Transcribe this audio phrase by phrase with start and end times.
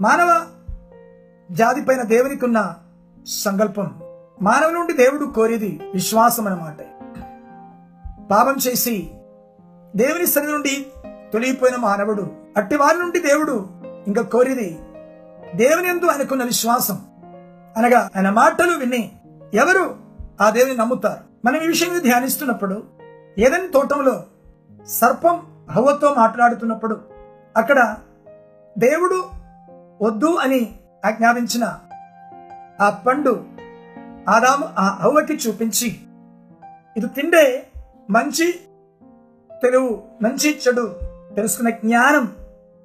[0.00, 0.46] మానవ
[1.50, 2.74] జాతి పైన దేవునికి ఉన్న
[3.26, 4.00] సంకల్పం.
[4.42, 6.76] మానవ నుండి దేవుడు కోరేది విశ్వాసం అన్నమాట.
[8.30, 9.10] పాపం చేసి
[9.96, 10.86] దేవుని సన్నిధి నుండి
[11.32, 13.68] తొలగిపోయిన మానవుడు అట్టి వారి నుండి దేవుడు
[14.06, 14.78] ఇంకా కోరిది
[15.54, 16.98] దేవుని ఎందు ఆయనకున్న విశ్వాసం.
[17.76, 19.12] అనగా ఆయన మాటలు విని
[19.54, 19.96] ఎవరు
[20.40, 21.46] ఆ దేవుని నమ్ముతారు?
[21.46, 22.82] మనం ఈ విషయం ధ్యానిస్తున్నప్పుడు
[23.38, 24.24] ఏదైనా తోటంలో
[24.86, 27.00] సర్పం హవ్వతో మాట్లాడుతున్నప్పుడు
[27.56, 27.96] అక్కడ
[28.78, 29.37] దేవుడు
[30.02, 30.60] వద్దు అని
[31.04, 31.64] ఆజ్ఞాపించిన
[32.80, 33.32] ఆ పండు
[34.28, 35.88] ఆదాము ఆ అవ్వకి చూపించి
[36.96, 37.44] ఇది తిండే
[38.10, 38.46] మంచి
[39.50, 39.90] తెలుగు
[40.22, 40.84] మంచి చెడు
[41.36, 42.24] తెలుసుకునే జ్ఞానం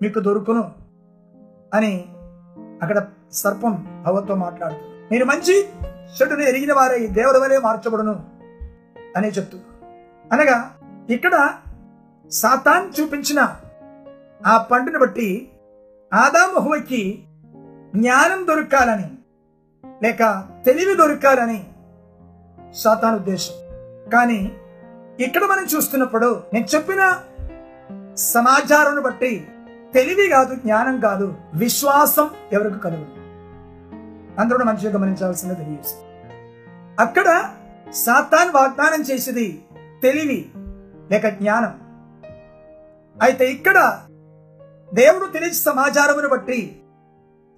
[0.02, 0.64] మీకు దొరుకును
[1.74, 2.06] అని
[2.82, 2.98] అక్కడ
[3.32, 5.10] సర్పం అవ్వతో మాట్లాడుతుంది.
[5.12, 5.56] మీరు మంచి
[6.16, 8.14] చెడుని ఎరిగిన వారే దేవుడి వలె మార్చబడును
[9.18, 9.66] అని చెప్తుంది
[10.32, 10.58] అనగా
[11.10, 11.36] ఇక్కడ
[12.32, 13.40] సాతాన్ చూపించిన
[14.48, 15.28] ఆ పండుని బట్టి
[16.14, 17.28] ఆదామహువకి
[17.96, 19.18] జ్ఞానం దొరకాలని
[20.04, 21.64] లేక తెలివి దొరకాలని
[22.74, 23.54] సాతాను ఉద్దేశం.
[24.10, 24.52] కానీ
[25.20, 27.22] ఇక్కడ మనం చూస్తున్నప్పుడు నేను చెప్పిన
[28.18, 29.48] సమాచారం బట్టి
[29.94, 33.06] తెలివి కాదు జ్ఞానం కాదు విశ్వాసం ఎవరికి కలుగు
[34.40, 35.90] అందరూ మంచిగా గమనించాల్సిందే తెలియదు
[37.00, 37.54] అక్కడ
[37.94, 39.64] సాతాన్ వాగ్దానం చేసేది
[40.02, 40.52] తెలివి
[41.12, 41.74] లేక జ్ఞానం.
[43.22, 44.03] అయితే ఇక్కడ
[44.94, 46.82] దేవుడు తెలిసి సమాచారమును బట్టి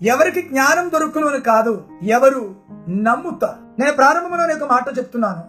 [0.01, 2.55] ఎవరికి జ్ఞానం దొరుకును అని కాదు ఎవరు
[2.89, 3.81] నమ్ముతారు.
[3.81, 5.43] నేను ప్రారంభంలో ఒక మాట చెప్తున్నాను.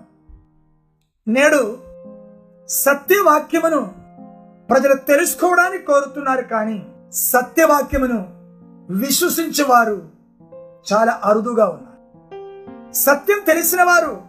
[1.31, 1.79] నేడు
[2.69, 3.95] సత్యవాక్యమును
[4.71, 8.27] ప్రజలు తెలుసుకోవడానికి కోరుతున్నారు కానీ సత్యవాక్యమును
[8.93, 10.09] విశ్వసించేవారు
[10.93, 11.97] చాలా అరుదుగా ఉన్నారు.
[12.93, 14.23] సత్యం తెలిసిన వారు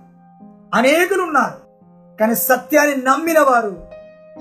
[0.73, 1.67] అనేకులు ఉన్నారు
[2.17, 3.88] కానీ సత్యాన్ని నమ్మిన వారు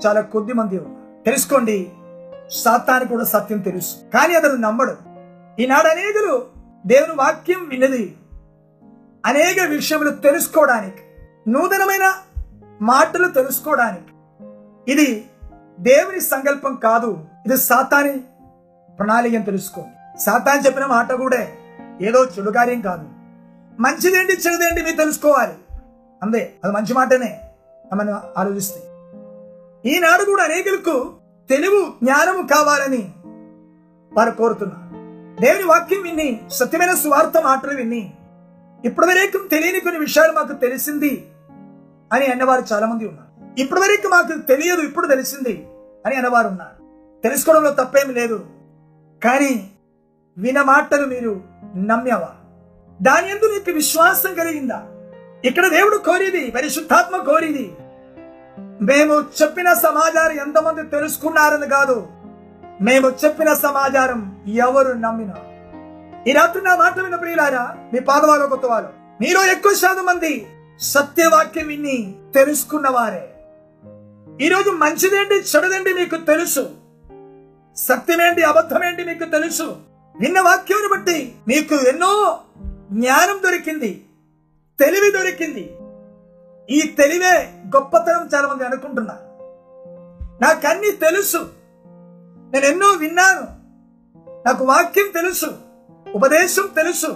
[0.07, 1.23] చాలా కొద్ది మంది ఉన్నారు.
[1.23, 1.91] తెలుసుకోండి
[2.51, 3.95] సాతానికి కూడా సత్యం తెలుసు.
[4.13, 4.95] కానీ అతను నమ్మడు.
[5.59, 6.45] ఈనాడు అనేకులు
[6.85, 8.17] దేవుని వాక్యం విన్నది.
[9.25, 10.97] అనేక విషయములు తెలుసుకోవడానికి
[11.49, 12.13] నూతనమైన
[12.81, 14.13] మాటలు తెలుసుకోవడానికి.
[14.91, 15.29] ఇది
[15.79, 17.25] దేవుని సంకల్పం కాదు.
[17.45, 18.19] ఇది సాతాని
[18.99, 20.19] ప్రణాళిక తెలుసుకో తెలుసుకోండి.
[20.19, 21.47] సాతాన్ చెప్పిన మాట కూడా
[22.01, 23.09] ఏదో చెడు కార్యం కాదు.
[23.79, 25.53] మంచిదేంటి చెడుదేంటి మీరు తెలుసుకోవాలి.
[26.23, 27.41] అందే అది మంచి మాటనే.
[27.93, 28.79] మనం ఆలోచిస్తే.
[29.89, 31.16] ఈనాడు కూడా అనేకులకు
[31.49, 33.11] తెలుగు జ్ఞానము కావాలని
[34.13, 34.87] వారు కోరుతున్నారు.
[35.41, 38.13] దేవుని వాక్యం విని సత్యమైన స్వార్థ మాటలు విని
[38.85, 41.25] ఇప్పటి వరకు తెలియని కొన్ని విషయాలు మాకు తెలిసింది
[42.13, 43.61] అని అన్నవారు చాలా మంది ఉన్నారు.
[43.61, 45.67] ఇప్పటి వరకు మాకు తెలియదు ఇప్పుడు తెలిసింది
[46.05, 46.83] అని అన్నవారు ఉన్నారు.
[47.21, 48.45] తెలుసుకోవడంలో తప్పేం లేదు.
[49.23, 49.69] కానీ
[50.37, 51.41] విన మాటలు మీరు
[51.75, 52.29] నమ్మేవా?
[53.01, 54.85] దాని ఎందుకు నీకు విశ్వాసం కలిగిందా?
[55.45, 57.73] ఇక్కడ దేవుడు కోరిది పరిశుద్ధాత్మ కోరిది
[58.81, 62.07] మేము చెప్పిన సమాచారం ఎంతమంది తెలుసుకున్నారని కాదు.
[62.81, 65.33] మేము చెప్పిన సమాచారం ఎవరు నమ్మిన.
[66.27, 68.89] ఈ రాత్రి నా మాట విన్న ప్రియులారా మీ పాదవారు కొత్త వారు
[69.21, 70.47] మీలో ఎక్కువ శాతం మంది
[70.81, 73.29] సత్యవాక్యం విని తెలుసుకున్నవారే.
[74.45, 76.69] ఈరోజు మంచిదేంటి చెడుదేంటి మీకు తెలుసు?
[77.77, 79.75] సత్యమేంటి అబద్ధమేంటి మీకు తెలుసు?
[80.19, 82.39] విన్న వాక్యం బట్టి మీకు ఎన్నో
[82.91, 84.05] జ్ఞానం దొరికింది
[84.79, 85.73] తెలివి దొరికింది.
[86.69, 89.27] ఈ తెలివే గొప్పతనం చాలా మంది అనుకుంటున్నారు.
[90.41, 91.37] నాకు అన్ని తెలుసు.
[92.51, 93.47] నేను ఎన్నో విన్నాను.
[94.47, 95.45] నాకు వాక్యం తెలుసు.
[96.15, 97.07] ఉపదేశం తెలుసు.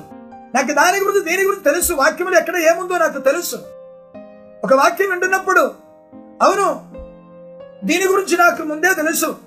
[0.56, 1.94] నాకు దాని గురించి దేని గురించి తెలుసు.
[1.94, 3.56] వాక్యములు ఎక్కడ ఏముందో నాకు తెలుసు.
[4.64, 5.60] ఒక వాక్యం వింటున్నప్పుడు
[6.42, 6.92] అవును
[7.86, 9.38] దీని గురించి నాకు ముందే తెలుసు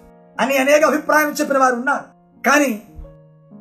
[0.41, 2.05] అని అనేక అభిప్రాయం చెప్పిన వారు ఉన్నారు.
[2.47, 2.83] కానీ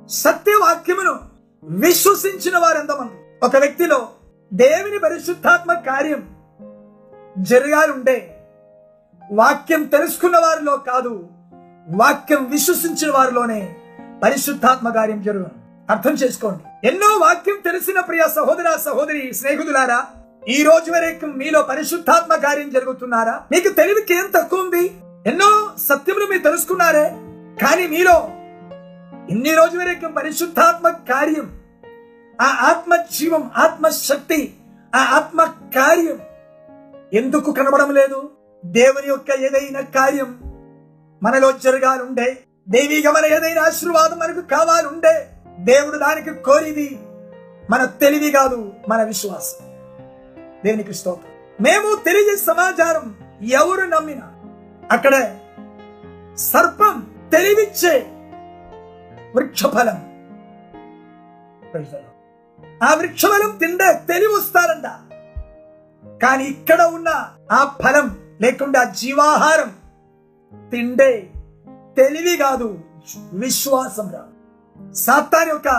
[0.09, 1.19] సత్యవాక్యమును
[1.63, 3.45] విశ్వసించిన వారు ఎంతమంది?
[3.45, 4.09] ఒక వ్యక్తిలో
[4.53, 6.32] దేవుని పరిశుద్ధాత్మ కార్యం
[7.37, 8.45] జరగాలుంటే
[9.31, 11.29] వాక్యం తెలుసుకున్న వారిలో కాదు
[11.89, 13.75] వాక్యం విశ్వసించిన వారిలోనే
[14.23, 15.45] పరిశుద్ధాత్మ కార్యం జరుగు
[15.89, 16.87] అర్థం చేసుకోండి.
[16.87, 20.05] ఎన్నో వాక్యం తెలిసిన ప్రియ సహోదర సహోదరి స్నేహితులారా
[20.49, 23.43] ఈ రోజు వరకు మీలో పరిశుద్ధాత్మ కార్యం జరుగుతున్నారా?
[23.51, 24.91] మీకు తెలివికి ఏం తక్కువ ఉంది?
[25.27, 27.09] ఎన్నో సత్యములు మీరు తెలుసుకున్నారే?
[27.65, 28.29] కానీ మీలో
[29.29, 31.51] ఇన్ని రోజు వరకు పరిశుద్ధాత్మ కార్యం
[32.41, 34.53] ఆ ఆత్మ జీవం ఆత్మ శక్తి
[34.95, 35.43] ఆ ఆత్మ
[35.75, 36.19] కార్యం
[37.13, 38.31] ఎందుకు కనబడం లేదు?
[38.65, 40.39] దేవుని యొక్క ఏదైనా కార్యం
[41.23, 42.37] మనలో జరగాలుండే.
[42.69, 45.27] దైవీగమైన ఏదైనా ఆశీర్వాదం మనకు కావాలుండే.
[45.59, 46.99] దేవుడు దానికి కోరిది
[47.69, 49.65] మన తెలివి కాదు మన విశ్వాసం.
[50.65, 51.31] దేవునికి స్తోత్రం.
[51.61, 54.33] మేము తెలియ సమాచారం ఎవరు నమ్మినా
[54.91, 55.35] అక్కడ
[56.37, 58.07] సర్పం తెలివిచ్చే
[59.35, 60.13] వృక్షఫలం.
[62.83, 65.02] ఆ వృక్షఫలం తిండే తెలివి వస్తారంట.
[66.21, 67.09] కానీ ఇక్కడ ఉన్న
[67.51, 69.75] ఆ ఫలం లేకుండా జీవాహారం
[70.69, 71.29] తిండే
[71.97, 72.79] తెలివి కాదు
[73.33, 74.23] విశ్వాసం రా.
[74.93, 75.69] సాతాన్ యొక్క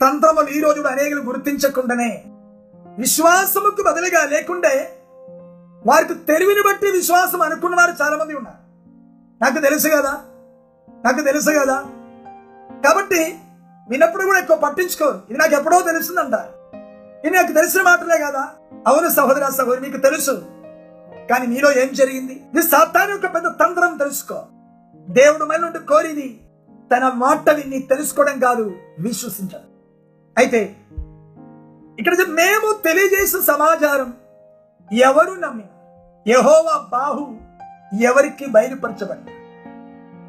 [0.00, 2.24] తంత్రములు ఈ రోజు అనేకలు గుర్తించకుండానే
[2.98, 4.96] విశ్వాసముకు బదులుగా లేకుండే
[5.86, 8.66] వారికి తెలివిని బట్టి విశ్వాసం అనుకున్న వారు చాలా మంది ఉన్నారు.
[9.42, 10.20] నాకు తెలుసు కదా
[11.04, 11.84] నాకు తెలుసు కదా.
[12.70, 13.38] కాబట్టి
[13.88, 15.22] విన్నప్పుడు కూడా ఎక్కువ పట్టించుకోరు.
[15.30, 16.55] ఇది నాకు ఎప్పుడో తెలుస్తుందంటారు.
[17.26, 18.48] ఇది నాకు తెలిసిన మాటలే కదా?
[18.86, 20.42] అవును సహోదర సహోదరి నీకు తెలుసు.
[21.30, 22.32] కానీ నీలో ఏం జరిగింది?
[22.32, 24.42] ఇది సాతాను యొక్క పెద్ద తంత్రం తెలుసుకో.
[25.08, 26.40] దేవుడు మన నుండి కోరిది
[26.96, 29.64] తన మాట విని తెలుసుకోవడం కాదు విశ్వసించడం.
[30.38, 30.76] అయితే
[31.98, 34.14] ఇక్కడ మేము తెలియజేసిన సమాచారం
[34.92, 35.64] ఎవరు నమ్మి
[36.26, 37.36] యహోవా బాహు
[38.02, 39.30] ఎవరికి బయలుపరచబడి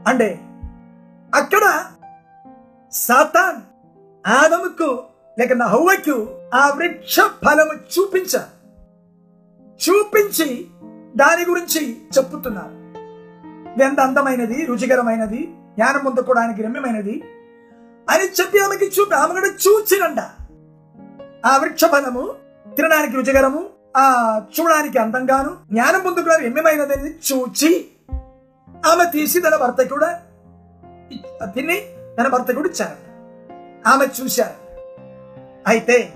[0.08, 0.40] అంటే
[1.36, 1.86] అక్కడ
[2.92, 3.62] సాతాన్
[4.28, 5.04] ఆదముకు
[5.40, 8.58] లేక హవ్వకు ఆ వృక్ష ఫలము చూపించారు
[9.66, 10.68] చూపించి
[11.16, 12.78] దాని గురించి చెప్పుతున్నారు.
[13.74, 17.24] ఇది ఎంత అందమైనది రుచికరమైనది జ్ఞానం పొందుకోవడానికి రమ్యమైనది
[18.10, 20.20] అని చెప్పి ఆమెకి చూపి ఆమె కూడా చూచినంట
[21.46, 22.36] ఆ వృక్ష ఫలము
[22.76, 27.88] తినడానికి రుచికరము ఆ చూడడానికి అందంగాను జ్ఞానం పొందుకోవడానికి రమ్యమైనదని చూచి
[28.86, 30.22] ఆమె తీసి తన భర్త కూడా
[31.46, 31.82] తిని
[32.20, 33.88] తన భర్త కూడా ఇచ్చారంట.
[33.88, 34.68] ఆమె చూశారు.
[35.68, 36.14] అయితే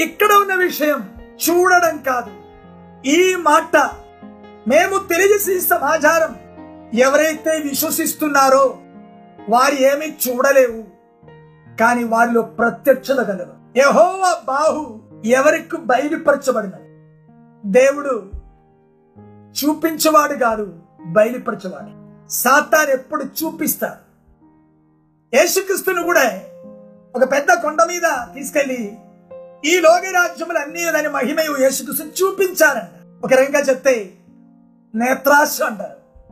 [0.00, 2.30] ఇక్కడ ఉన్న విషయం చూడడం కాదు.
[3.08, 3.76] ఈ మాట
[4.68, 6.36] మేము తెలియజేసే సమాచారం
[6.94, 8.78] ఎవరైతే విశ్వసిస్తున్నారో
[9.48, 10.84] వారు ఏమీ చూడలేవు.
[11.76, 16.72] కానీ వారిలో ప్రత్యక్షత గలరు యహోవ బాహు ఎవరికి బయలుపరచబడిన
[17.66, 18.30] దేవుడు
[19.54, 22.04] చూపించేవాడు కాదు బయలుపరచేవాడు.
[22.28, 24.04] సాతాన్ ఎప్పుడు చూపిస్తాడు?
[25.36, 26.40] యేసుక్రీస్తుని కూడా
[27.16, 28.98] ఒక పెద్ద కొండ మీద తీసుకెళ్ళి
[29.66, 33.24] ఈ లోక రాజ్యములు అన్ని దాని మహిమయు యేసుకృష్ణ చూపించారంట.
[33.24, 34.10] ఒక రకంగా చెప్తే
[34.94, 36.24] నేత్రాశ అంటారు.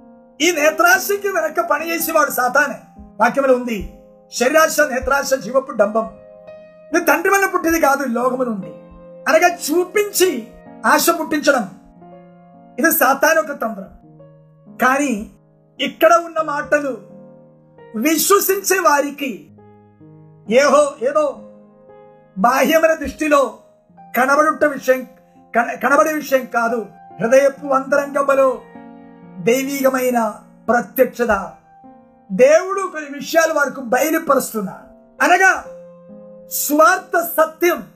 [0.42, 2.74] ఈ నేత్రాశకి వెనక పని చేసేవాడు సాతానే.
[3.20, 3.94] వాక్యములో ఉంది
[4.32, 6.10] శరీరాశ నేత్రాశ జీవపు డంబం.
[6.94, 8.68] ఇది తండ్రి వల్ల పుట్టింది కాదు లోకము నుండి
[9.30, 10.48] అనగా చూపించి
[10.86, 11.70] ఆశ పుట్టించడం.
[12.78, 13.90] ఇది సాతాన్ ఒక తంత్రం.
[14.76, 15.30] కానీ
[15.80, 16.98] ఇక్కడ ఉన్న మాటలు
[17.96, 19.50] విశ్వసించే వారికి
[20.50, 21.51] ఏహో ఏదో
[22.38, 23.58] బాహ్యమైన దృష్టిలో
[24.16, 25.06] కనబడుట విషయం
[25.58, 26.86] కనబడే విషయం కాదు.
[27.20, 28.62] హృదయపు అంతరంగంలో
[29.38, 30.34] దైవీకమైన
[30.68, 31.52] ప్రత్యక్షత.
[32.32, 34.92] దేవుడు కొన్ని విషయాలు వారికి బయలుపరుస్తున్నాడు
[35.24, 35.64] అనగా
[36.48, 37.86] స్వార్థ సత్యం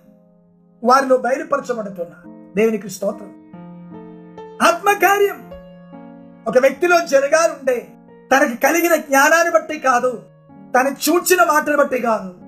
[0.85, 3.53] వారిలో బయలుపరచబడుతున్నారు దేవునికి స్తోత్రం.
[4.67, 5.51] ఆత్మకార్యం
[6.47, 7.89] ఒక వ్యక్తిలో జరగాలుంటే
[8.33, 10.23] తనకి కలిగిన జ్ఞానాన్ని బట్టి కాదు
[10.59, 12.46] తను చూచిన మాటను బట్టి కాదు.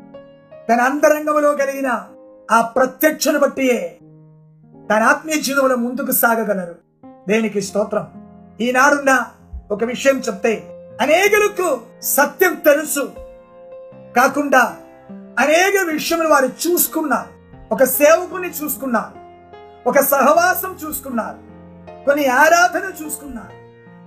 [0.68, 2.02] తన అంతరంగంలో కలిగిన
[2.50, 3.98] ఆ ప్రత్యక్షను బట్టియే
[4.90, 6.74] తన ఆత్మీయ జీవితంలో ముందుకు సాగగలరు.
[7.28, 8.06] దేనికి స్తోత్రం.
[8.60, 9.26] ఈనాడున్న
[9.70, 10.64] ఒక విషయం చెప్తే
[11.00, 13.12] అనేకులకు సత్యం తెలుసు.
[14.16, 14.76] కాకుండా
[15.38, 17.28] అనేక విషయములు వారు చూసుకున్నారు.
[17.74, 19.18] ఒక సేవకుని చూసుకున్నారు.
[19.88, 21.38] ఒక సహవాసం చూసుకున్నారు.
[22.04, 23.58] కొన్ని ఆరాధన చూసుకున్నారు.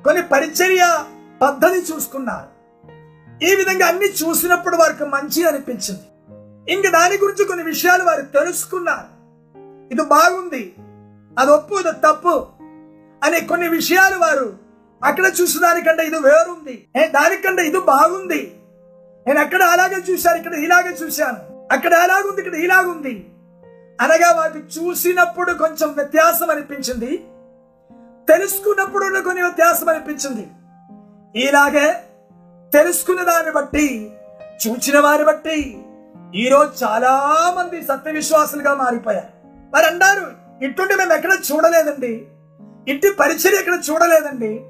[0.03, 1.03] కొన్ని పరిచర్య
[1.41, 2.51] పద్ధతి చూసుకున్నారు.
[3.45, 6.01] ఈ విధంగా అన్ని చూసినప్పుడు వారికి మంచి అనిపించింది.
[6.69, 9.21] ఇంక దాని గురించి కొన్ని విషయాలు వారు తెలుసుకున్నారు.
[9.93, 10.75] ఇది బాగుంది.
[11.39, 12.47] అది ఒప్పు ఇది తప్పు
[13.23, 14.57] అనే కొన్ని విషయాలు వారు
[15.03, 16.87] అక్కడ చూసిన దానికంటే ఇది వేరుంది.
[16.95, 18.59] ఏ, దానికంటే ఇది బాగుంది.
[19.27, 21.67] నేను అక్కడ అలాగే చూశాను ఇక్కడ ఇలాగే చూశాను.
[21.71, 23.31] అక్కడ అలాగుంది ఇక్కడ ఇలాగుంది.
[24.01, 27.17] అనగా వాటి చూసినప్పుడు కొంచెం వ్యత్యాసం అనిపించింది.
[28.27, 30.47] తెలుసుకున్నప్పుడు కొన్ని వ్యత్యాసం అనిపించింది.
[31.43, 31.93] ఇలాగే
[32.73, 34.11] తెలుసుకున్న దాన్ని బట్టి
[34.67, 35.85] చూచిన వారిని బట్టి
[36.35, 37.11] ఈరోజు చాలా
[37.57, 39.27] మంది సత్య విశ్వాసులుగా మారిపోయారు.
[39.73, 40.31] మరి అన్నారు
[40.65, 42.25] ఇట్టుండి మేము ఎక్కడ చూడలేదండి?
[42.87, 44.61] ఇట్టి పరిచయం ఎక్కడ చూడలేదండి?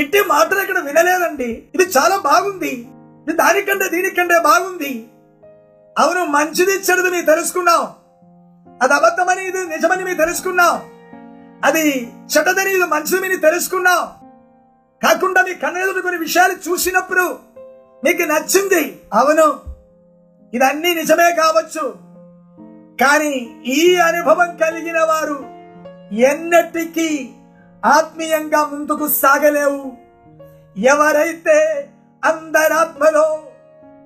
[0.00, 1.68] ఇట్టి మాటలు ఎక్కడ వినలేదండి?
[1.74, 2.72] ఇది చాలా బాగుంది.
[3.22, 5.08] ఇది దానికంటే దీనికంటే బాగుంది.
[5.98, 7.88] అవును మంచిది చెడుది మీరు తెలుసుకున్నాం.
[8.82, 10.82] అది అబద్ధమని ఇది నిజమని మీరు తెలుసుకున్నాం.
[11.64, 14.02] అది చెడ్డదని ఇది మంచిది మీరు తెలుసుకున్నాం.
[15.02, 17.38] కాకుండా మీ కన్నెదురు కొన్ని విషయాలు చూసినప్పుడు
[18.04, 18.98] నీకు నచ్చింది.
[19.12, 19.75] అవును
[20.54, 21.94] ఇదన్నీ నిజమే కావచ్చు.
[23.00, 25.44] కానీ ఈ అనుభవం కలిగిన వారు
[26.14, 27.30] ఎన్నటికీ
[27.84, 29.92] ఆత్మీయంగా ముందుకు సాగలేవు.
[30.76, 31.88] ఎవరైతే
[32.24, 33.42] అందరాత్మలో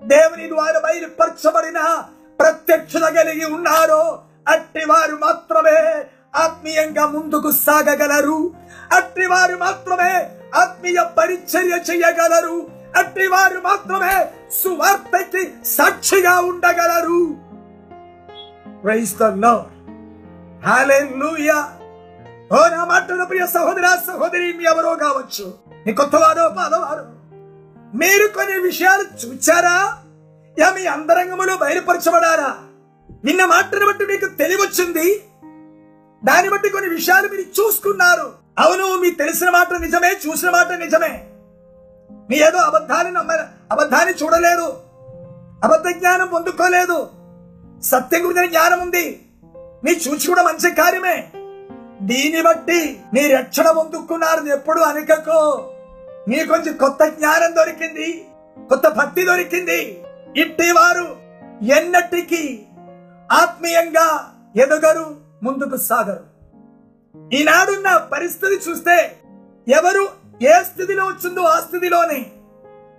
[0.05, 2.03] దేవుని ద్వారా బయలుపరచబడిన
[2.41, 6.05] ప్రత్యక్షత కలిగి ఉన్నారో అట్టి వారు మాత్రమే
[6.37, 8.51] ఆత్మీయంగా ముందుకు సాగగలరు.
[8.97, 12.80] అట్టి వారు మాత్రమే ఆత్మీయ పరిచర్య చేయగలరు.
[12.97, 17.37] అట్టి వారు మాత్రమే సువార్తకి సాక్షిగా ఉండగలరు.
[18.83, 19.69] Praise the Lord
[20.67, 21.71] hallelujah
[22.53, 25.55] oh నా మాటలు ప్రియ సహోదర సహోదరి మీ ఎవరో కావచ్చు.
[25.87, 27.21] నీ కొత్తవారో పాదవారు
[27.97, 29.97] మీరు కొన్ని విషయాలు చూచారా?
[30.59, 32.57] యా మీ అంతరంగములో బయలుపరచబడారా?
[33.25, 35.23] నిన్న మాటను బట్టి మీకు తెలివచ్చింది.
[36.25, 38.33] దాన్ని బట్టి కొన్ని విషయాలు మీరు చూసుకున్నారు.
[38.59, 41.30] అవును మీ తెలిసిన మాట నిజమే చూసిన మాట నిజమే.
[42.31, 43.33] మీ ఏదో అబద్ధాన్ని నమ్మ
[43.73, 44.77] అబద్ధాన్ని చూడలేదు
[45.65, 47.11] అబద్ధ జ్ఞానం పొందుకోలేదు.
[47.83, 49.23] సత్యం గురించిన జ్ఞానం ఉంది.
[49.85, 51.31] మీ చూచి కూడా మంచి కార్యమే.
[52.03, 55.73] దీన్ని బట్టి మీ రక్షణ పొందుకున్నారు ఎప్పుడు అనకకో.
[56.29, 58.29] మీ కొంచెం కొత్త జ్ఞానం దొరికింది.
[58.69, 60.05] కొత్త భక్తి దొరికింది.
[60.37, 61.17] ఇట్టి వారు
[61.65, 62.63] ఎన్నటికీ
[63.33, 66.31] ఆత్మీయంగా ఎదగరు ముందుకు సాగరు.
[67.35, 69.17] ఈనాడున్న పరిస్థితి చూస్తే
[69.69, 72.27] ఎవరు ఏ స్థితిలో వచ్చిందో ఆ స్థితిలోనే.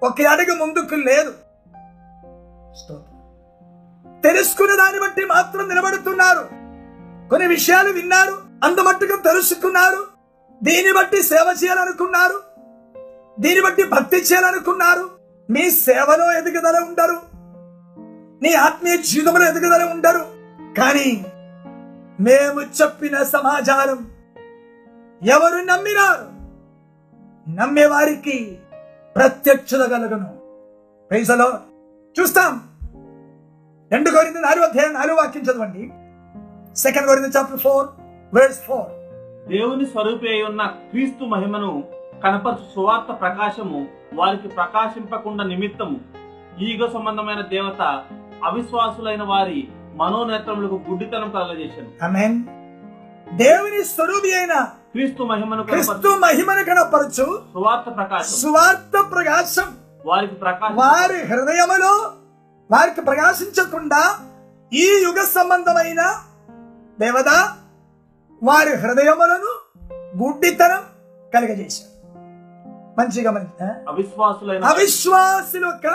[0.04, 1.34] ఒక అడుగు ముందుకు లేదు.
[4.24, 6.50] తెలుసుకున్న దాన్ని బట్టి మాత్రం నిలబడుతున్నారు.
[7.30, 10.08] కొన్ని విషయాలు విన్నారు అంతమట్టుగా తెలుసుకున్నారు.
[10.64, 12.42] దీన్ని బట్టి సేవ చేయాలనుకున్నారు.
[13.40, 15.10] దీన్ని బట్టి భక్తి చేయాలనుకున్నారు.
[15.50, 17.22] మీ సేవలో ఎదుగుదల ఉండరు.
[18.44, 20.26] నీ ఆత్మీయ జీవితంలో ఎదుగుదల ఉండరు.
[20.78, 21.26] కానీ
[22.20, 24.12] మేము చెప్పిన సమాచారం
[25.24, 26.41] ఎవరు నమ్మినారు?
[27.50, 28.58] నమ్మే వారికి
[29.16, 30.28] ప్రత్యక్షత కలగను.
[31.10, 31.54] ప్రైజలో
[32.20, 32.64] చూస్తాం.
[33.92, 35.92] రెండు కోరింది నాలుగు అధ్యాయం నాలుగు వాక్యం చదవండి.
[36.76, 37.88] సెకండ్ కోరింది చాప్టర్ ఫోర్
[38.36, 39.02] వర్డ్స్ ఫోర్
[39.50, 41.84] దేవుని స్వరూపి ఉన్న క్రీస్తు మహిమను
[42.24, 46.00] కనపరచు సువార్త ప్రకాశము వారికి ప్రకాశింపకుండా నిమిత్తము.
[46.60, 48.04] ఈగ సంబంధమైన దేవత
[48.44, 51.90] అవిశ్వాసులైన వారి మనోనేత్రములకు గుడ్డితనం కలగజేశాను.
[53.38, 57.26] దేవుని స్వరూపి అయిన క్రీస్తు మహిమను క్రీస్తు కనపరచు మహిమను కనపరచు.
[57.54, 58.36] సువార్త ప్రకాశం.
[58.36, 59.68] సువార్త ప్రకాశం.
[60.06, 60.76] వారికి ప్రకాశం.
[60.76, 62.12] వారి హృదయములో
[62.72, 64.02] వారికి ప్రకాశించకుండా
[64.74, 66.02] ఈ యుగ సంబంధమైన
[67.00, 67.30] దేవత
[68.44, 69.52] వారి హృదయములను
[70.18, 70.84] గుడ్డితనం
[71.34, 71.88] కలగజేశారు.
[73.00, 75.88] మంచిగా మంచి అవిశ్వాసులైన అవిశ్వాసుల యొక్క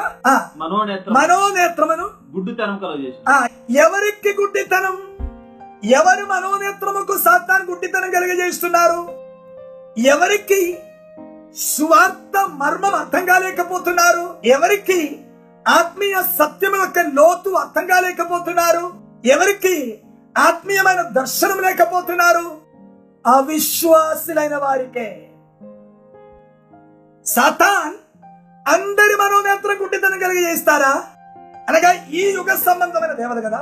[1.12, 3.46] మనోనేత్రమును గుడ్డితనం కలగజేశాను ఆ,
[3.84, 4.96] ఎవరికి గుడ్డితనం?
[5.84, 9.08] ఎవరి మనోనేత్రముకు సాతాన్ గుడ్డితనం కలిగజేస్తున్నారు?
[10.00, 10.78] ఎవరికి
[11.56, 14.36] సువార్త మర్మం అర్థం కాలేకపోతున్నారు?
[14.44, 15.24] ఎవరికి
[15.68, 18.92] ఆత్మీయ సత్యం యొక్క లోతు అర్థం కాలేకపోతున్నారు?
[19.24, 19.98] ఎవరికి
[20.38, 22.60] ఆత్మీయమైన దర్శనం లేకపోతున్నారు?
[23.26, 25.28] అవిశ్వాసులైన వారికే.
[27.26, 27.94] సాతాన్
[28.68, 31.04] అందరి మనోనేత్రం గుడ్డితనం కలిగజేస్తారా?
[31.68, 33.58] అనగా ఈ యుగ సంబంధమైన దేవత కదా.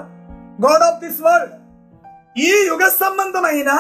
[0.65, 1.64] గాడ్ ఆఫ్ దిస్ వరల్డ్
[2.37, 3.71] ఈ యుగ సంబంధమైన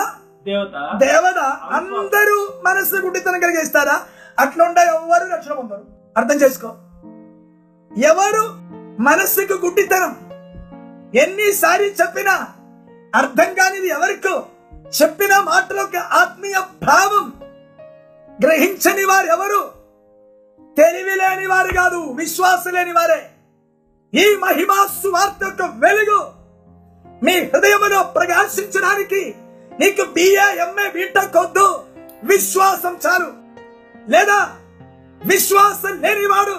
[0.47, 1.39] దేవత దేవత
[1.73, 4.03] అందరూ మనసు గుడ్డితనం కలిగేస్తారా
[4.39, 5.85] అట్లుండే ఎవరు రక్షణ పొందరు.
[6.17, 6.69] అర్థం చేసుకో.
[7.99, 8.45] ఎవరు
[9.03, 10.13] మనస్సుకు గుడ్డితనం?
[11.15, 12.49] ఎన్నిసారి చెప్పినా
[13.15, 14.47] అర్థం కానిది ఎవరికో?
[15.03, 17.33] చెప్పిన మాటల యొక్క ఆత్మీయ భావం
[18.45, 19.71] గ్రహించని వారు ఎవరు
[20.77, 23.31] తెలివి లేని వారు కాదు విశ్వాసం లేని వారే.
[24.15, 26.44] ఈ మహిమా సువార్త యొక్క వెలుగు
[27.25, 29.35] మీ హృదయములో ప్రకాశించడానికి
[29.81, 31.81] నీకు బిఏ ఎంఏ బీటెక్ వద్దు
[32.25, 33.33] విశ్వాసం చాలు.
[34.11, 34.57] లేదా
[35.25, 36.57] విశ్వాసం లేనివాడు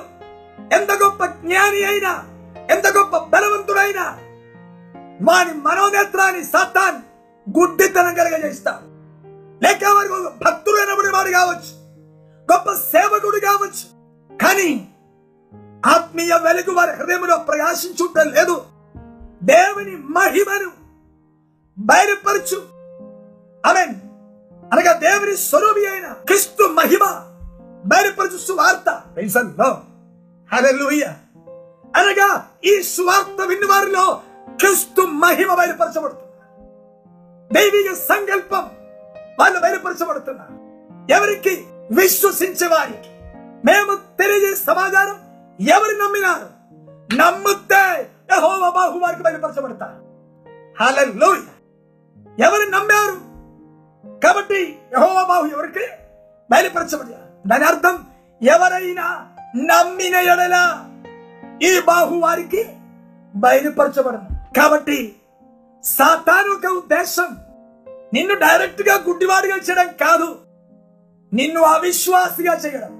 [0.74, 2.24] ఎంత గొప్ప జ్ఞాని అయినా
[2.72, 4.06] ఎంత గొప్ప బలవంతుడైనా
[5.22, 7.02] వాని మనోనేత్రాన్ని సత్తాన్
[7.60, 8.86] గుడ్డితనం కలిగజేస్తాడు
[9.66, 11.72] లేక వారికి ఒక భక్తుడైనప్పుడు వాడు కావచ్చు
[12.52, 13.86] గొప్ప సేవకుడు కావచ్చు.
[14.38, 14.88] కానీ
[15.86, 18.62] ఆత్మీయ వెలుగు వారి హృదయంలో ప్రకాశించుంటం లేదు.
[19.46, 20.72] దేవుని మహిమను
[21.78, 22.58] బయలుపరచు.
[23.66, 23.96] అమెన్
[24.74, 27.22] అనగా దేవుని స్వరూపి అయిన క్రిస్తు మహిమ
[27.86, 29.04] బయలుపరచు సువార్త.
[29.60, 29.78] లో
[30.54, 31.16] హల్లెలూయా
[31.96, 36.26] అనగా ఈ సువార్త విన్న వారిలో క్రిస్తు మహిమ బయలుపరచబడుతుంది
[37.54, 38.70] దైవిక సంకల్పం
[39.40, 40.54] వాళ్ళు బయలుపరచబడుతున్నారు.
[41.12, 41.68] ఎవరికి?
[41.92, 43.10] విశ్వసించే వారికి.
[43.66, 45.20] మేము తెలియజేసే సమాచారం
[45.60, 46.56] ఎవరు నమ్మినారు?
[47.16, 50.06] నమ్ముతే యెహోవా బాహువారికి బయలుపరచబడతారు
[50.80, 51.38] హాలూయ
[52.40, 53.36] ఎవరు నమ్మారు?
[54.20, 55.88] కాబట్టి యెహోవా బాహు ఎవరికి
[56.52, 57.14] బయలుపరచబడి
[57.48, 58.06] దాని అర్థం
[58.42, 60.84] ఎవరైనా నమ్మిన ఎడల
[61.64, 62.66] ఈ బాహు వారికి
[63.36, 64.56] బయలుపరచబడను.
[64.56, 65.16] కాబట్టి
[65.84, 67.38] సాతాను ఒక ఉద్దేశం
[68.14, 70.40] నిన్ను డైరెక్ట్గా గుడ్డివాడిగా చేయడం కాదు.
[71.34, 72.98] నిన్ను అవిశ్వాసిగా చేయడం.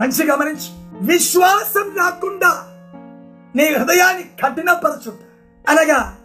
[0.00, 0.82] మంచి గమనించు.
[1.12, 2.71] విశ్వాసం రాకుండా
[3.56, 5.18] నీ హృదయాన్ని కఠినపరచు.
[5.68, 6.16] అనగా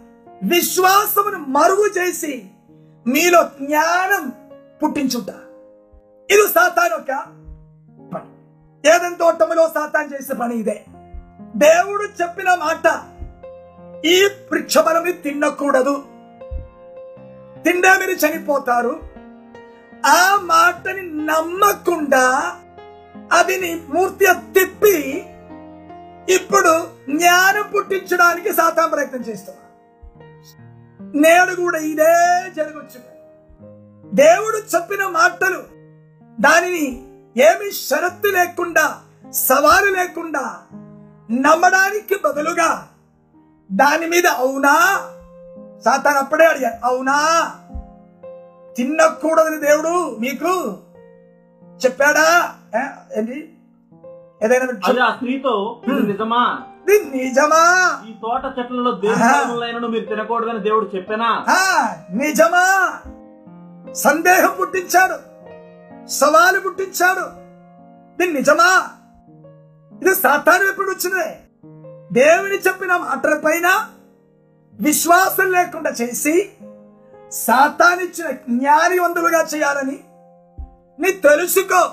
[0.42, 2.50] విశ్వాసమును మరుగు చేసి
[3.06, 4.32] మీలో జ్ఞానం
[4.82, 5.28] పుట్టించుట.
[6.32, 7.24] ఇది సాతాన్ ఒక
[8.14, 8.30] పని.
[8.88, 10.84] ఏదైనా తోటములో సాతాన్ చేసే పని ఇదే.
[11.56, 13.02] దేవుడు చెప్పిన మాట
[14.06, 16.04] ఈ వృక్షఫలమి తినకూడదు.
[17.64, 19.00] తిండే మీరు చనిపోతారు.
[20.06, 22.56] ఆ మాటని నమ్మకుండా
[23.32, 25.26] అదిని మూర్తి తిప్పి
[26.34, 29.62] ఇప్పుడు జ్ఞానం పుట్టించడానికి సాతాన్ ప్రయత్నం చేస్తున్నా.
[31.14, 33.00] నేడు కూడా ఇదే జరగచ్చు.
[34.12, 35.62] దేవుడు చెప్పిన మాటలు
[36.40, 37.04] దానిని
[37.36, 39.00] ఏమి షరత్తు లేకుండా
[39.32, 40.62] సవాలు లేకుండా
[41.30, 42.88] నమ్మడానికి బదులుగా
[43.72, 44.74] దాని మీద అవునా?
[45.84, 47.16] సాతాన్ అప్పుడే అడిగాడు అవునా?
[48.76, 50.78] తినకూడదని దేవుడు మీకు
[51.84, 52.54] చెప్పాడా?
[53.16, 53.54] ఏంటి?
[54.42, 56.64] ఏదైనా స్త్రీతో నిజమా?
[56.92, 58.02] నిజమా?
[58.08, 59.14] ఈ తోట చెట్లలో దేని.
[59.14, 61.44] ఫలములైనను మీరు తినకూడదని దేవుడు చెప్పానా?
[61.48, 62.92] ఆ, నిజమా?
[63.92, 65.28] సందేహం పుట్టించాడు.
[66.08, 67.48] సవాలు పుట్టించాడు.
[68.22, 68.88] ఇది నిజమా?
[70.02, 71.36] ఇది సాతాను ఎప్పుడు వచ్చింది?
[72.12, 73.86] దేవుని చెప్పిన మాటల పైన
[74.80, 76.50] విశ్వాసం లేకుండా చేసి
[77.30, 80.00] సాతానిచ్చిన జ్ఞానివంతులుగా చేయాలని
[81.00, 81.90] నీ తెలుసుకో.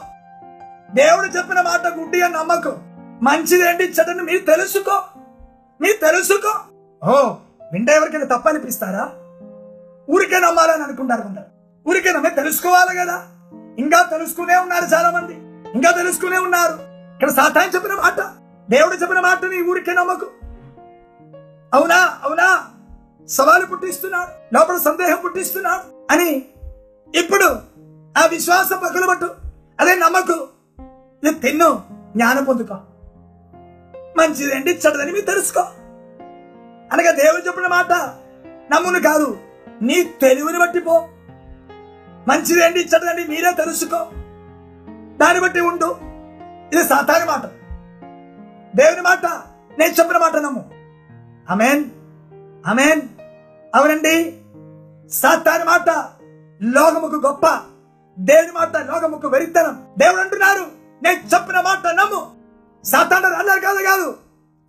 [0.94, 2.74] దేవుడు చెప్పిన మాట గుడ్డిగా నమ్మకు.
[3.22, 5.03] మంచిదేంటి చెడ్డని మీరు తెలుసుకో.
[5.81, 6.60] మీరు తెలుసుకో.
[7.03, 7.34] ఓ
[7.74, 9.10] వింటే ఎవరికైనా తప్పనిపిస్తారా
[10.10, 11.43] ఊరికే నమ్మాలని అనుకుంటారు కొందరు.
[11.89, 13.24] ఊరికే నమ్మే తెలుసుకోవాలి కదా.
[13.79, 15.34] ఇంకా తెలుసుకునే ఉన్నారు చాలా మంది
[15.72, 16.74] ఇంకా తెలుసుకునే ఉన్నారు.
[17.13, 18.19] ఇక్కడ సాతాన్ చెప్పిన మాట
[18.69, 20.25] దేవుడు చెప్పిన మాటని ఊరికే నమ్మకు.
[21.74, 22.19] అవునా?
[22.24, 22.67] అవునా?
[23.27, 26.45] సవాలు పుట్టిస్తున్నాడు లోపల సందేహం పుట్టిస్తున్నాడు అని
[27.15, 27.45] ఇప్పుడు
[28.17, 29.29] ఆ విశ్వాసం పగులబట్టు
[29.79, 30.48] అదే నమ్మకు.
[31.24, 31.84] ఇది తిన్ను
[32.15, 32.77] జ్ఞానం పొందుకో.
[34.17, 35.62] మంచిదండి చెడ్డదని మీరు తెలుసుకో.
[36.93, 37.91] అనగా దేవుడు చెప్పిన మాట
[38.74, 39.38] నమ్మును కాదు
[39.81, 41.07] నీ తెలివిని బట్టి పో.
[42.27, 43.98] మంచిదండి చెడ్డదండి మీరే తెలుసుకో.
[45.17, 45.98] దాన్ని బట్టి ఉండు.
[46.74, 47.45] ఇది సాధారణ మాట.
[48.75, 49.25] దేవుని మాట
[49.79, 50.69] నేను చెప్పిన మాట నమ్ము.
[51.50, 51.86] అమేన్
[52.65, 53.01] అమేన్
[53.75, 54.41] అవునండి.
[55.10, 55.89] సాధారణ మాట
[56.63, 57.60] లోకముకు గొప్ప.
[58.19, 59.88] దేవుని మాట లోకముకు వెరితనం.
[59.98, 60.65] దేవుడు అంటున్నారు
[61.03, 62.35] నేను చెప్పిన మాట నమ్ము.
[62.84, 64.17] సాతాను అన్నారు కాదు కాదు.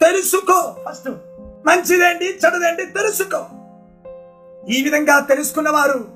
[0.01, 0.77] తెలుసుకో.
[0.89, 1.09] ఫస్ట్
[1.67, 3.47] మంచిదేంటి చెడదేంటి తెలుసుకో.
[4.69, 6.09] ఈ విధంగా తెలుసుకున్నవారు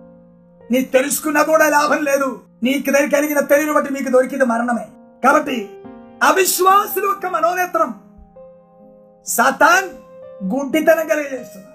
[0.71, 2.41] నీ తెలుసుకున్నా కూడా లాభం లేదు.
[2.63, 4.89] నీకు కలిగిన తెలివిని బట్టి మీకు దొరికింది మరణమే.
[5.25, 5.83] కాబట్టి
[6.23, 7.95] అవిశ్వాసులు యొక్క మనోనేత్రం
[9.27, 9.89] సాతాన్
[10.55, 11.70] గుడ్డితనం కలిగజేస్తున్నారు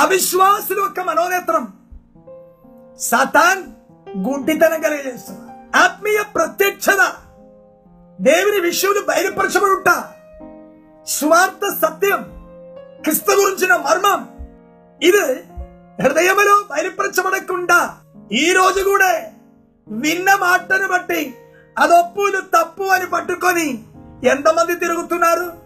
[0.00, 1.72] అవిశ్వాసుల యొక్క మనోనేత్రం.
[2.98, 3.62] సతాన్
[4.26, 7.12] గుంటితనం కలిగజేస్తున్నారు ఆత్మీయ ప్రత్యక్షత.
[8.20, 10.04] దేవుని విషయంలో బయలుపరచబడి బయలుపరచబడుట.
[11.06, 12.26] స్వార్థ సత్యం.
[13.02, 14.28] క్రిస్తు గురించిన మర్మం.
[15.02, 15.42] ఇది
[16.02, 17.96] హృదయంలో బయలుపరచబడకుండా
[18.32, 19.22] ఈ రోజు కూడా
[19.88, 21.34] విన్న మాటను బట్టి
[21.78, 23.84] అదొప్పు ఇది తప్పు అని పట్టుకొని
[24.24, 25.59] ఎంతమంది తిరుగుతున్నారు?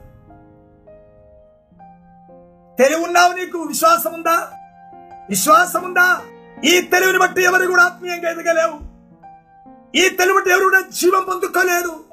[2.79, 3.59] తెలివి ఉన్నావు నీకు?
[3.59, 4.49] విశ్వాసం ఉందా
[5.29, 6.21] విశ్వాసం ఉందా
[6.65, 8.79] ఈ తెలివిని బట్టి ఎవరు కూడా ఆత్మీయంగా ఎదగలేవు.
[9.97, 12.05] ఈ తెలివి బట్టి ఎవరు కూడా జీవం పొందుకోలేదు.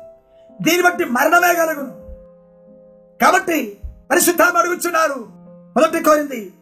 [0.62, 1.92] దీన్ని బట్టి మరణమే కలుగును.
[3.22, 3.78] కాబట్టి
[4.12, 5.28] పరిశుద్ధాన్ని అడుగుచున్నారు
[5.78, 6.54] మొదటి కోరింది.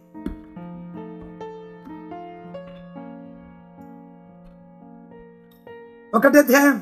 [6.13, 6.81] ఒకటి అధ్యాయం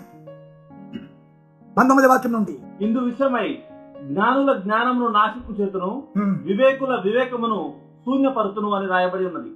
[1.77, 2.59] పంతొమ్మిది వాక్యం నుండి.
[2.81, 3.59] ఇందు విషయమై
[4.03, 6.03] జ్ఞానుల జ్ఞానమును నాశనం చేతును.
[6.17, 7.73] వివేకుల వివేకమును
[8.05, 9.49] శూన్యపరుతును అని రాయబడి ఉన్నది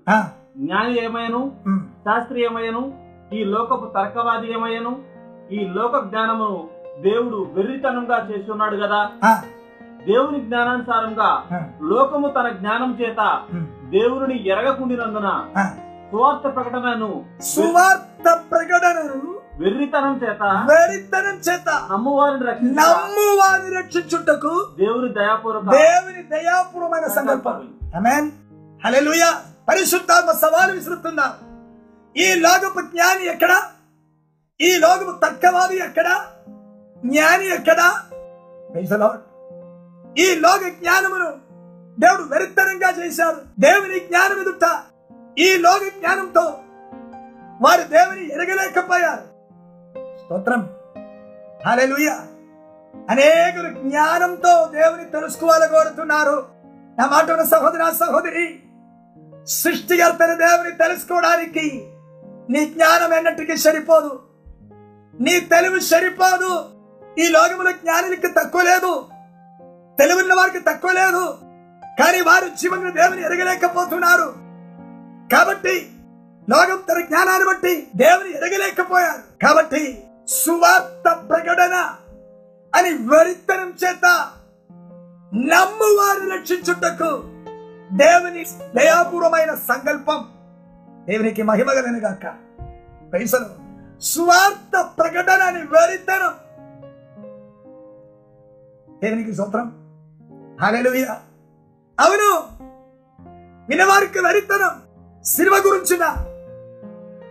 [0.58, 1.52] జ్ఞాని ఏమయ్యను.
[2.06, 2.94] శాస్త్రి ఏమయ్యను
[3.34, 5.00] ఈ లోకపు తర్కవాది ఏమయ్యను
[5.52, 6.68] ఈ లోక జ్ఞానమును
[7.02, 9.12] దేవుడు వెర్రితనంగా చేసి ఉన్నాడు కదా
[10.08, 11.44] దేవుని జ్ఞానానుసారంగా
[11.82, 13.42] లోకము తన జ్ఞానం చేత.
[13.90, 15.46] దేవుని ఎరగకుండినందున.
[16.12, 25.72] సువార్త ప్రకటనను సువార్త ప్రకటనను వెర్రితనం చేత వేరితనం చేత నమ్మువారిని రక్షించ నమ్ము వారిని రక్షించుటకు దేవుని దయాపూర్వక
[25.72, 27.56] దేవుని దయాపూర్వమైన సంకల్పం.
[27.96, 28.32] ఆమేన్
[28.86, 31.28] హల్లెలూయా పరిశుద్ధాత్మ సవాలు విసురుతుందా
[32.16, 33.62] ఈ లోకపు జ్ఞాని ఎక్కడ?
[34.62, 36.08] ఈ లోకపు తర్కవాది ఎక్కడ?
[37.06, 37.80] జ్ఞాని ఎక్కడ.
[40.18, 41.30] ఈ లోక జ్ఞానమును
[42.00, 43.42] దేవుడు వెరితనంగా చేశాడు.
[43.60, 44.66] దేవుని జ్ఞానం ఎదుట
[45.40, 46.46] ఈ లోక జ్ఞానంతో
[47.62, 49.31] వారు దేవుని ఎరగలేకపోయారు.
[50.32, 50.70] స్తోత్రం.
[51.68, 52.14] హల్లెలూయా.
[53.10, 56.46] అనేకులు జ్ఞానంతో దేవుని తెలుసుకోవాలి కోరుతున్నారు.
[57.00, 58.60] నా మాట ఉన్న సహోదర సహోదరి
[59.46, 61.84] సృష్టికర్తని దేవుని తెలుసుకోవడానికి
[62.50, 64.20] నీ జ్ఞానం ఎన్నటికీ సరిపోదు.
[65.22, 66.64] నీ తెలివి సరిపోదు.
[67.20, 69.06] ఈ లోకములో జ్ఞానులకి తక్కువ లేదు.
[70.00, 71.38] తెలివిన్న వారికి తక్కువ లేదు.
[72.00, 74.34] కానీ వారు జీవన దేవుని ఎరగలేకపోతున్నారు.
[75.32, 75.92] కాబట్టి
[76.50, 79.46] లోకం తన జ్ఞానాన్ని బట్టి దేవుని ఎరగలేకపోయారు.
[79.46, 81.76] కాబట్టి సువార్త ప్రకటన
[82.74, 84.06] అని వరితనం చేత
[85.32, 87.10] నమ్మువారు రక్షించుటకు
[87.96, 88.44] దేవుని
[88.76, 90.22] దయాపూర్వమైన సంకల్పం
[91.08, 92.26] దేవునికి మహిమ కలిగిన గాక
[93.14, 93.50] పైసలు
[94.04, 96.34] స్వార్థ ప్రకటన అని వెరితనం
[99.02, 99.68] దేవునికి సూత్రం
[100.60, 101.06] హాలెలుయ
[101.98, 102.30] అవును.
[103.70, 104.74] వినవారికి వెరితనం
[105.26, 106.04] సినిమ గురించిన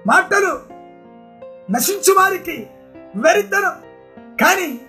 [0.07, 0.53] మాటలు
[1.71, 2.57] నశించు వారికి
[3.17, 3.83] వెరితనం.
[4.41, 4.81] కానీ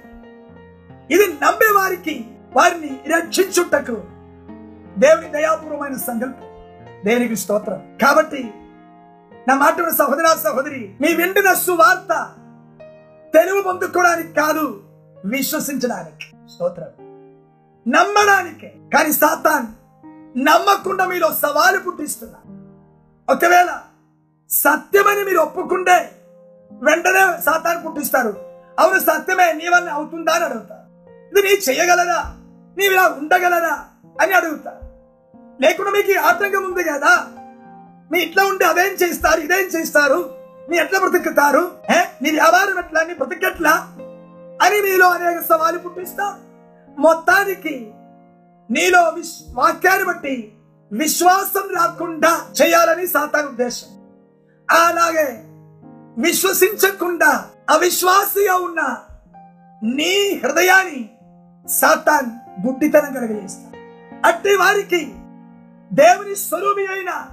[1.12, 4.04] ఇది నమ్మే వారికి వారిని రక్షించుటకు
[4.98, 6.48] దేవుని దయాపూర్వమైన సంకల్పం
[7.06, 7.98] దేవునికి స్తోత్రం.
[8.02, 8.54] కాబట్టి
[9.48, 12.34] నా మాట సహోదరా సహోదరి మీ వింటున్న సువార్త
[13.34, 14.84] తెలుగు పొందుకోవడానికి కాదు
[15.26, 16.50] విశ్వసించడానికి.
[16.54, 16.88] స్తోత్రం.
[17.88, 18.68] నమ్మడానికి.
[18.68, 19.68] కానీ సాతాన్
[20.38, 22.40] నమ్మకుండా మీలో సవాలు పుట్టిస్తున్నా
[23.34, 23.80] ఒకవేళ
[24.50, 26.12] సత్యమని మీరు ఒప్పుకుంటే
[26.84, 28.34] వెంటనే సాతాన్ పుట్టిస్తారు.
[28.80, 30.82] అవును సత్యమే నీ వల్ల అవుతుందా అని అడుగుతారు
[31.32, 32.20] ఇది నీ చేయగలరా?
[32.78, 33.84] నీవు ఇలా ఉండగలరా?
[34.22, 34.82] అని అడుగుతారు
[35.62, 37.28] లేకుండా మీకు ఆటంకం ఉంది కదా?
[38.12, 40.36] మీ ఇట్లా ఉండి అదేం చేస్తారు ఇదేం చేస్తారు?
[40.70, 41.72] నీ ఎట్లా బ్రతుకుతారు?
[41.90, 42.00] ఏ?
[42.22, 43.04] నీ వ్యాపారం ఎట్లా?
[43.04, 43.88] నీ బ్రతికెట్లా
[44.62, 46.38] అని మీలో అనేక సవాలు పుట్టిస్తారు
[47.00, 47.92] మొత్తానికి
[48.70, 50.54] నీలో విశ్ వాక్యాన్ని బట్టి
[50.92, 53.88] విశ్వాసం రాకుండా చేయాలని సాతాన్ ఉద్దేశం.
[54.72, 55.44] అలాగే
[56.18, 58.98] విశ్వసించకుండా అవిశ్వాసిగా ఉన్న
[59.84, 61.10] నీ హృదయాన్ని
[61.68, 62.30] సాతాన్
[62.68, 63.78] గుడ్డితనం కలిగజేస్తాడు.
[64.28, 65.14] అట్టి వారికి
[65.94, 67.28] దేవుని స్వరూపి అయిన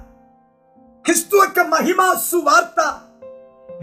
[1.04, 2.80] క్రిస్తు యొక్క మహిమ సువార్త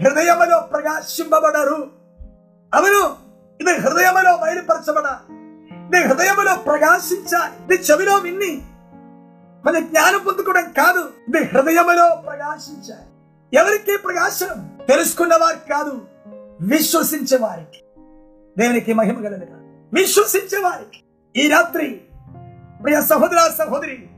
[0.04, 1.90] హృదయములో ప్రకాశింపబడరు.
[2.74, 3.16] అవును
[3.60, 5.18] ఇది హృదయములో బయలుపరచబడ
[5.86, 8.62] ఇది హృదయములో ప్రకాశించాలి ఇది చెవిలో విన్ని
[9.66, 13.06] మన జ్ఞానం పొందుకోవడం కాదు ఇది హృదయములో ప్రకాశించాలి.
[13.56, 14.75] ఎవరికి ప్రకాశం?
[14.88, 16.08] తెలుసుకున్న వారికి కాదు
[16.60, 17.84] విశ్వసించే వారికి
[18.58, 19.46] దేవునికి మహిమ కలదు
[19.92, 21.02] విశ్వసించే వారికి
[21.44, 22.00] ఈ రాత్రి
[22.82, 24.08] ప్రియ సహోదర సహోదరి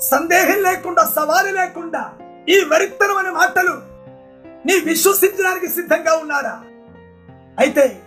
[0.00, 2.12] సందేహం లేకుండా సవాలు లేకుండా
[2.48, 3.96] ఈ వరిత్తనమైన మాటలు
[4.66, 6.62] నీ విశ్వసించడానికి సిద్ధంగా ఉన్నారా?
[7.58, 8.02] అయితే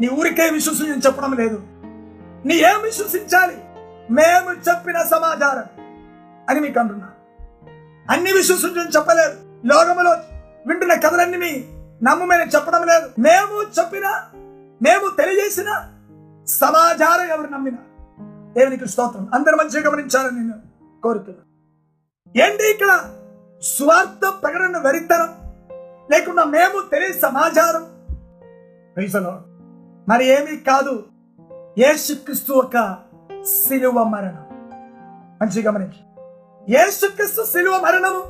[0.00, 1.62] నీ ఊరికే విశ్వసించని చెప్పడం లేదు.
[2.46, 3.56] నీ ఏం విశ్వసించాలి?
[4.10, 5.64] మేము చెప్పిన సమాచారం
[6.50, 7.10] అని మీకు అంటున్నా.
[8.10, 9.66] అన్ని విశ్వసించని చెప్పలేదు.
[9.66, 10.16] లోకములో
[10.66, 11.64] వింటున్న కథలన్నీ మీ
[12.02, 13.08] నమ్మమని చెప్పడం లేదు.
[13.18, 14.24] మేము చెప్పిన
[14.82, 15.88] మేము తెలియజేసిన
[16.46, 17.74] సమాచారం ఎవరు నమ్మిన.
[18.52, 19.30] దేవునికి స్తోత్రం.
[19.34, 20.54] అందరు మంచిగా గమనించాలని నేను
[21.02, 21.40] కోరుతున్నా
[22.44, 23.14] ఏంటి ఇక్కడ
[23.62, 25.34] స్వార్థ ప్రకటన వెరితనం
[26.12, 27.86] లేకుండా మేము తెలియ సమాచారం?
[28.98, 29.42] రీసలో
[30.08, 31.04] మరి ఏమీ కాదు.
[31.78, 32.98] యేసుక్రీస్తు ఒక
[33.44, 34.46] సిలువ మరణం.
[35.42, 36.00] మంచిగా గమనించు.
[36.70, 38.20] యేసుక్రీస్తు సిలువ మరణము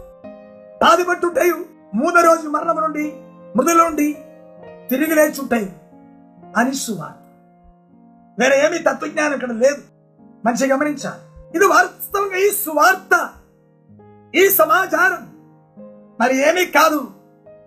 [0.82, 3.12] బాధపట్టుటయు మూడో రోజు మరణము నుండి
[3.56, 4.12] మృదుల నుండి
[4.90, 5.76] తిరిగి లేచుంటాయి.
[6.56, 7.16] అని సువార్త
[8.38, 9.82] వేరే ఏమీ తత్వజ్ఞానం ఇక్కడ లేదు.
[10.20, 11.50] మంచి గమనించాలి.
[11.56, 13.30] ఇది వాస్తవంగా ఈ సువార్త
[14.34, 15.32] ఈ సమాచారం.
[16.20, 17.10] మరి ఏమీ కాదు.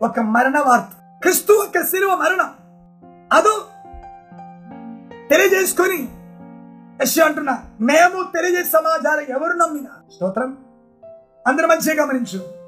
[0.02, 1.20] ఒక మరణ వార్త.
[1.22, 2.54] క్రిస్తు ఒక శిలువ మరణం.
[3.34, 3.66] అదో
[5.30, 6.16] తెలియజేసుకొని
[7.02, 9.90] యశ్య అంటున్నా మేము తెలియజేసే సమాచారం ఎవరు నమ్మినా?
[10.16, 10.58] స్తోత్రం.
[11.48, 12.65] అందరు మంచిగా గమనించు.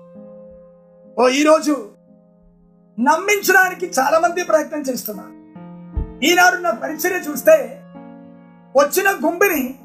[1.19, 1.89] ఓ ఈరోజు
[2.99, 5.29] నమ్మించడానికి చాలా మంది ప్రయత్నం చేస్తున్నారు.
[6.25, 7.81] ఈనాడు నా పరిచర్య చూస్తే
[8.77, 9.75] వచ్చిన గుంపిని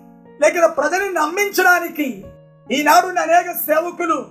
[0.43, 2.25] లేక ప్రజల్ని నమ్మించడానికి
[2.71, 4.27] ఈనాడు అనేక సేవకులు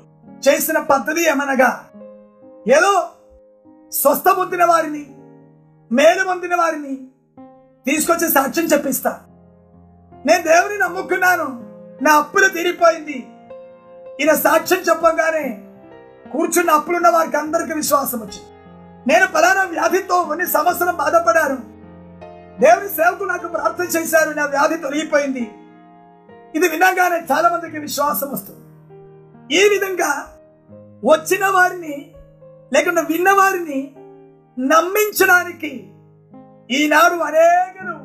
[0.47, 1.89] చేసిన పద్ధతి ఏమనగా
[2.67, 3.09] ఏదో
[3.91, 5.05] స్వస్థ పొందిన వారిని
[5.91, 6.95] మేలు పొందిన వారిని
[7.85, 9.19] తీసుకొచ్చి సాక్ష్యం చెప్పిస్తా.
[10.25, 11.47] నేను దేవుని నమ్ముకున్నాను
[12.03, 13.27] నా అప్పులు తీరిపోయింది.
[14.21, 15.63] ఈయన సాక్ష్యం చెప్పగానే
[16.33, 18.49] కూర్చున్న అప్పులున్న వారికి అందరికీ విశ్వాసం వచ్చింది.
[19.07, 21.57] నేను ఫలానా వ్యాధితో కొన్ని సంవత్సరం బాధపడాను
[22.59, 25.51] దేవుని సేవకు నాకు ప్రార్థన చేశారు నా వ్యాధి తొలగిపోయింది.
[26.55, 28.59] ఇది వినగానే చాలా మందికి విశ్వాసం వస్తుంది.
[29.55, 30.11] ఈ విధంగా
[31.05, 32.11] వచ్చిన వారిని
[32.73, 33.91] లేకుండా విన్న వారిని
[34.59, 35.87] నమ్మించడానికి
[36.71, 37.97] ఈనాడు అనేకలు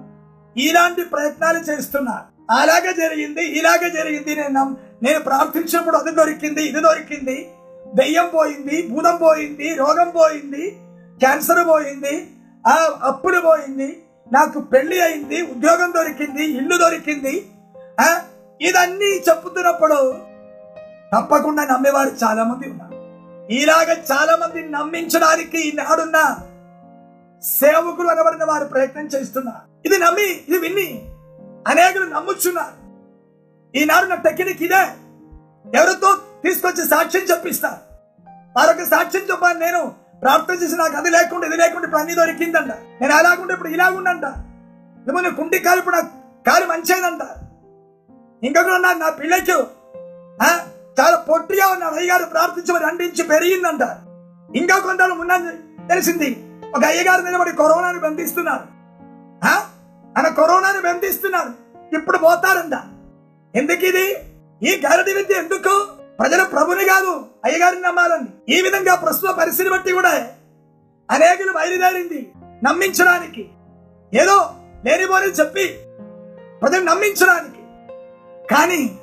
[0.56, 2.26] ఇలాంటి ప్రయత్నాలు చేస్తున్నారు.
[2.50, 7.50] అలాగే జరిగింది ఇలాగే జరిగింది నేను నేను ప్రార్థించినప్పుడు అది దొరికింది ఇది దొరికింది.
[7.96, 10.70] దెయ్యం పోయింది భూతం పోయింది రోగం పోయింది
[11.18, 12.14] క్యాన్సర్ పోయింది
[12.66, 17.34] ఆ అప్పుడు పోయింది నాకు పెళ్ళి అయింది ఉద్యోగం దొరికింది ఇల్లు దొరికింది
[18.60, 20.14] ఇదన్నీ చెప్పుతున్నప్పుడు
[21.14, 22.96] తప్పకుండా నమ్మేవారు చాలా మంది ఉన్నారు.
[23.52, 26.18] ఇలాగ చాలా మంది నమ్మించడానికి ఈనాడున్న
[27.42, 29.88] సేవకులు అనబడిన వారు ప్రయత్నం చేస్తున్నారు.
[29.88, 30.88] ఇది నమ్మి ఇది విన్ని
[31.66, 32.76] అనేకులు నమ్ముచున్నారు.
[33.78, 34.84] ఈనాడు నా టెక్నిక్ ఇదే.
[35.78, 37.85] ఎవరితో తీసుకొచ్చి సాక్ష్యం చెప్పిస్తారు?
[38.56, 39.80] మరొక సాక్ష్యం చెప్పాను నేను
[40.22, 42.70] ప్రార్థన చేసి నాకు అది లేకుండా ఇది లేకుండా ఇప్పుడు అన్ని దొరికిందంట.
[43.00, 44.26] నేను అలాగుంటే ఇప్పుడు ఇలాగుండంట
[45.06, 46.10] ఏమన్నా కుంటి కాలు ఇప్పుడు నాకు
[46.46, 47.22] కాలు మంచిదంట.
[48.42, 49.52] ఇంకొకరు నా నా పిల్లకి
[50.40, 50.48] ఆ,
[50.98, 53.82] చాలా పొట్టిగా ఉన్న అయ్యగారు ప్రార్థించమని అంటించి పెరిగిందంట.
[54.50, 55.52] ఇంకా కొంత ఉన్నది
[55.88, 56.28] తెలిసింది
[56.74, 58.64] ఒక అయ్యగారు నిలబడి కరోనాను బంధిస్తున్నారు.
[59.42, 59.54] ఆ?
[60.14, 61.52] ఆయన కరోనాను బంధిస్తున్నారు.
[61.92, 62.74] ఇప్పుడు పోతారంట.
[63.54, 64.06] ఎందుకు ఇది
[64.62, 65.74] ఈ గారడి విద్య ఎందుకు?
[66.18, 70.28] ప్రజలు ప్రభుని కాదు అయ్యగారిని నమ్మాలని ఈ విధంగా ప్రస్తుత పరిస్థితిని బట్టి కూడా
[71.10, 72.32] అనేకులు బయలుదేరింది
[72.64, 73.48] నమ్మించడానికి.
[74.12, 74.36] ఏదో
[74.84, 75.66] లేనిపోని చెప్పి
[76.62, 77.62] ప్రజలు నమ్మించడానికి.
[78.54, 78.98] కానీ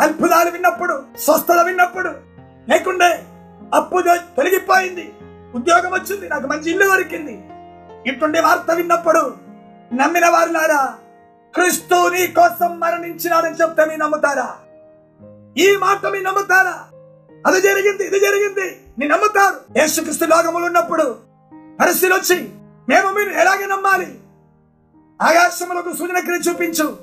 [0.00, 2.10] అద్భుతాలు విన్నప్పుడు స్వస్థత విన్నప్పుడు
[2.68, 3.10] లేకుండే
[3.74, 4.00] అప్పు
[4.36, 5.12] తొలగిపోయింది.
[5.54, 7.34] ఉద్యోగం వచ్చింది నాకు మంచి ఇల్లు దొరికింది.
[8.10, 9.34] ఇటువంటి వార్త విన్నప్పుడు
[9.94, 10.94] నమ్మిన వారులారా
[11.54, 14.48] క్రిస్తు నీ కోసం మరణించినారని చెప్తే మీ నమ్ముతారా?
[15.56, 16.84] ఈ మాట మీ నమ్ముతారా?
[17.46, 18.80] అది జరిగింది ఇది జరిగింది.
[18.98, 19.78] నీ నమ్ముతారు.
[19.78, 21.16] యేసుక్రీస్తు లోకములు ఉన్నప్పుడు
[21.80, 22.48] పరిస్థితులు వచ్చి
[22.88, 24.20] మేము మీరు ఎలాగే నమ్మాలి?
[25.22, 26.98] ఆకాశములకు సూచన క్రియ చూపించు.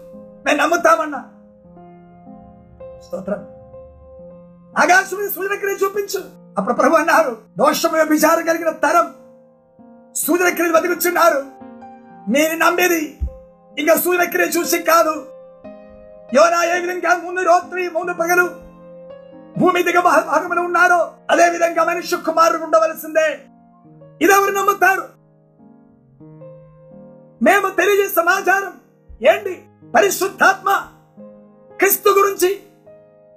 [0.46, 1.20] మేము నమ్ముతామన్నా.
[3.02, 3.48] స్తోత్రం.
[4.78, 6.24] ఆకాశం సూచన క్రియ చూపించు.
[6.58, 9.14] అప్పుడు ప్రభు అన్నారు దోషము విచారం కలిగిన తరం
[10.16, 11.46] సూచన క్రియలు బతికుచున్నారు.
[12.30, 13.18] నేను నమ్మేది
[13.80, 15.26] ఇంకా సూచన క్రియ చూసి కాదు.
[16.34, 18.50] యోనా ఏ విధంగా ముందు రాత్రి ముందు పగలు
[19.58, 23.40] భూమి దిగ భాగమున ఉన్నారో అదే విధంగా మనిషి కుమారుడు ఉండవలసిందే.
[24.22, 25.02] ఇదెవరు నమ్ముతారు?
[27.44, 28.74] మేము తెలియజే సమాచారం
[29.30, 29.66] ఏంటి?
[29.96, 30.88] పరిశుద్ధాత్మ
[31.78, 32.64] క్రీస్తు గురించి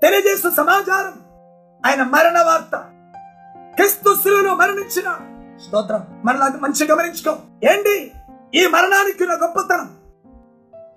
[0.02, 1.12] తెలియజేసే సమాచారం.
[1.86, 2.76] ఆయన మరణ వార్త.
[3.74, 5.18] క్రీస్తు శిలువలో మరణించిన
[5.66, 6.22] స్తోత్రం.
[6.24, 7.36] మనలాగా మంచి గమనించుకో.
[7.70, 8.12] ఏంటి?
[8.54, 9.90] ఈ మరణానికి ఉన్న గొప్పతనం.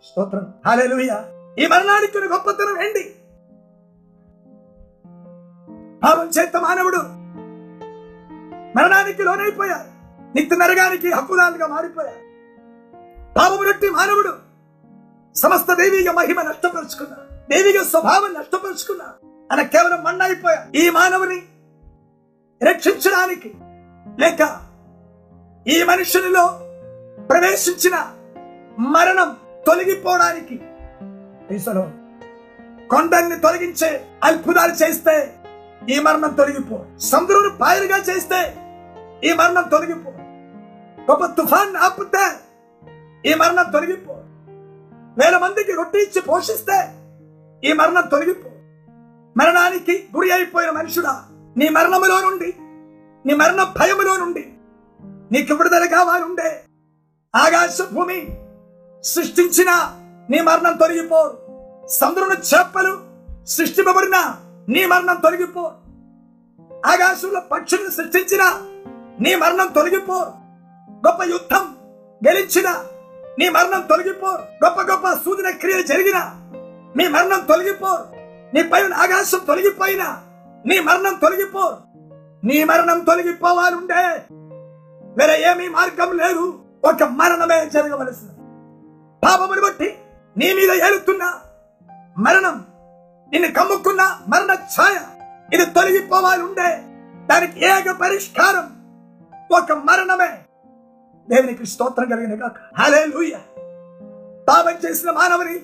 [0.06, 0.54] స్తోత్రం.
[0.66, 1.16] హాలేలుయ
[1.62, 3.04] ఈ మరణానికి గొప్పతనం ఏంటి?
[6.04, 6.98] పాపం చేత మానవుడు
[8.78, 9.90] మరణానికి లోనైపోయారు
[10.36, 12.22] నిత్య నరగానికి హక్కుదారులుగా మారిపోయారు
[13.38, 14.34] పాపం రట్టి మానవుడు
[15.36, 17.54] సమస్త దైవిక మహిమ నష్టపరుచుకున్నాడు.
[17.54, 19.26] దైవిక స్వభావం నష్టపరుచుకున్నాడు.
[19.54, 21.42] ఆయన కేవలం మಣ್ಣైపోయా ఈ మానవుని
[22.70, 23.54] రక్షించడానికి
[24.20, 24.42] లేక
[25.68, 26.46] ఈ మనుషునిలో
[27.30, 27.96] ప్రవేశించిన
[28.80, 30.60] మరణం తొలగిపోవడానికి
[31.54, 31.92] ఈశ్వరు
[32.88, 35.34] కొండల్ని తొలగించే అద్భుతాలు చేస్తే
[35.90, 37.00] ఈ మరణం తొలగిపో.
[37.00, 38.58] సముద్రుడు పాయలుగా చేస్తే
[39.24, 40.12] ఈ మరణం తొలగిపో.
[41.12, 42.26] గొప్ప తుఫాన్ ఆపుతే
[43.32, 44.14] ఈ మరణం తొలగిపో.
[45.18, 46.80] వేల మందికి రొట్టి ఇచ్చి పోషిస్తే
[47.70, 48.50] ఈ మరణం తొలగిపో.
[49.38, 51.24] మరణానికి గురి అయిపోయిన మనుషుడా
[51.58, 52.54] నీ మరణములో నుండి
[53.26, 54.54] నీ మరణ భయములో నుండి
[55.32, 56.62] నీకు విడుదల కావాలండే
[57.36, 58.38] ఆకాశ భూమి
[59.04, 59.70] సృష్టించిన
[60.30, 61.41] నీ మరణం తొలగిపోరు
[61.88, 63.00] సముద్రంలో చేపలు
[63.46, 64.36] సృష్టింపబడిన
[64.70, 65.72] నీ మరణం తొలగిపో.
[66.86, 68.44] ఆకాశంలో పక్షులను సృష్టించిన
[69.20, 70.20] నీ మరణం తొలగిపో.
[70.92, 71.76] గొప్ప యుద్ధం
[72.28, 72.70] గెలిచిన
[73.40, 74.28] నీ మరణం తొలగిపో.
[74.66, 76.18] గొప్ప గొప్ప సూచన క్రియలు జరిగిన
[76.98, 77.98] నీ మరణం తొలగిపో.
[78.54, 80.24] నీ పైన ఆకాశం తొలగిపోయినా
[80.66, 81.78] నీ మరణం తొలగిపో.
[82.44, 84.26] నీ మరణం తొలగిపోవాలంటే
[85.18, 86.60] వేరే ఏమీ మార్గం లేదు.
[86.86, 88.32] ఒక మరణమే జరగవలసింది
[89.26, 90.00] పాపమును బట్టి
[90.38, 91.40] నీ మీద ఏలుతున్న
[92.18, 92.66] మరణం.
[93.32, 95.00] నిన్ను కమ్ముకున్న మరణ ఛాయ
[95.54, 96.84] ఇది తొలగిపోవాలంటే
[97.26, 98.82] దానికి ఏక పరిష్కారం.
[99.52, 100.40] ఒక మరణమే.
[101.30, 103.40] దేవునికి స్తోత్రం కలిగిన కాక హల్లెలూయా.
[104.50, 105.60] పాపం చేసిన మానవుని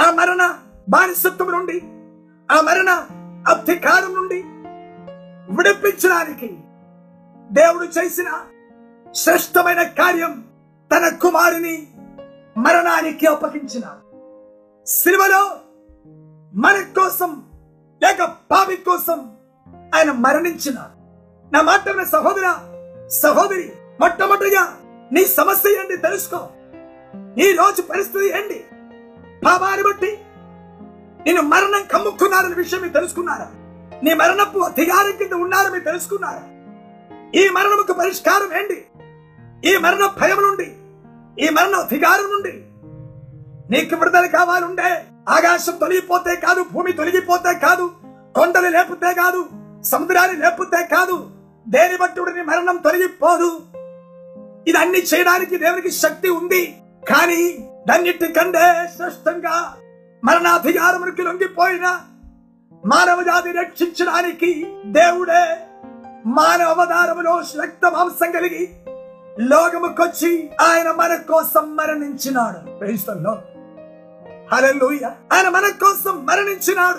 [0.00, 1.80] ఆ మరణ బానిసత్వం నుండి
[2.54, 2.90] ఆ మరణ
[3.48, 4.42] అధికారం నుండి
[5.52, 6.58] విడిపించడానికి
[7.50, 8.40] దేవుడు చేసిన
[9.14, 10.44] శ్రేష్టమైన కార్యం
[10.92, 11.86] తన కుమారుని
[12.56, 13.82] మరణానికి అప్పగించిన.
[14.86, 15.56] సినిమలో
[16.54, 17.42] మన కోసం
[18.02, 19.36] లేక పావి కోసం
[19.94, 20.78] ఆయన మరణించిన
[21.52, 22.54] నా మాట సహోదర
[23.08, 24.76] సహోదరి మొట్టమొదటిగా
[25.12, 26.48] నీ సమస్య ఏంటి తెలుసుకో.
[27.38, 28.64] ఈ రోజు పరిస్థితి ఏంటి?
[29.46, 30.18] పాపాన్ని బట్టి
[31.26, 33.48] నేను మరణం కమ్ముకున్నారనే విషయం మీరు తెలుసుకున్నారా?
[34.02, 36.42] నీ మరణపు అధికారం కింద ఉన్నారని మీరు తెలుసుకున్నారా?
[37.34, 38.86] ఈ మరణముకు పరిష్కారం ఏంటి?
[39.64, 40.76] ఈ మరణ భయం నుండి
[41.44, 42.52] ఈ మరణ అధికారం నుండి
[43.70, 47.90] నీకు విడుదల కావాలంటే ఆకాశం తొలగిపోతే కాదు భూమి తొలగిపోతే కాదు
[48.34, 49.48] కొండలు లేపితే కాదు
[49.82, 51.30] సముద్రాన్ని లేపితే కాదు
[51.68, 53.60] దేని భక్తుడిని మరణం తొలగిపోదు.
[54.68, 56.76] ఇదన్ని చేయడానికి దేవునికి శక్తి ఉంది.
[57.08, 59.74] కానీ దాన్నిటికంటే శ్రేష్టంగా
[60.24, 62.00] మరణాధికారమునికి లొంగిపోయిన
[62.86, 65.56] మానవ జాతి రక్షించడానికి దేవుడే
[66.26, 68.70] మానవ అవతారములో రక్త మాంసం కలిగి
[69.38, 72.84] లోకముకొచ్చి ఆయన మన కోసం మరణించినాడు.
[74.52, 76.98] హలోయ ఆయన మన కోసం మరణించినాడు.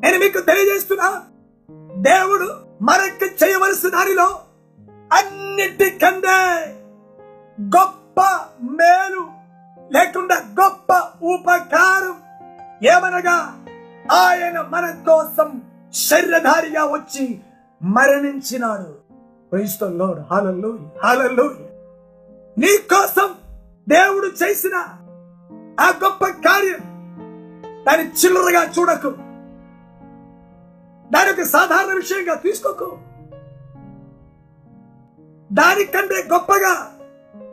[0.00, 1.22] నేను మీకు తెలియజేస్తున్నా
[1.96, 4.40] దేవుడు మనకు చేయవలసిన దానిలో
[5.12, 6.66] అన్నిటికంటే
[7.60, 8.20] గొప్ప
[8.62, 9.26] మేలు
[9.92, 12.16] లేకుండా గొప్ప ఉపకారం
[12.88, 13.64] ఏమనగా
[14.12, 15.62] ఆయన మన కోసం
[15.94, 17.40] శరీరధారిగా వచ్చి
[17.82, 19.06] మరణించినాడు.
[19.52, 20.18] Praise the Lord.
[22.58, 23.34] నీ కోసం
[23.88, 24.84] దేవుడు చేసిన
[25.80, 26.78] ఆ గొప్ప కార్యం
[27.84, 29.10] దాన్ని చిల్లరగా చూడకు.
[31.12, 32.98] దాని ఒక సాధారణ విషయంగా తీసుకోకు.
[35.52, 36.92] దానికంటే గొప్పగా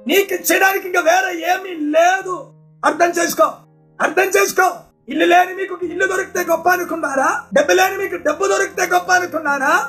[0.08, 2.54] నీకు చేయడానికి ఇంకా వేరే ఏమీ లేదు.
[2.86, 3.54] అర్థం చేసుకో.
[4.02, 4.72] అర్థం చేసుకో.
[5.10, 7.44] ఇల్లు లేని మీకు ఇల్లు దొరికితే గొప్ప అనుకున్నారా?
[7.54, 9.88] డబ్బు లేని మీకు డబ్బు దొరికితే గొప్ప అనుకున్నారా?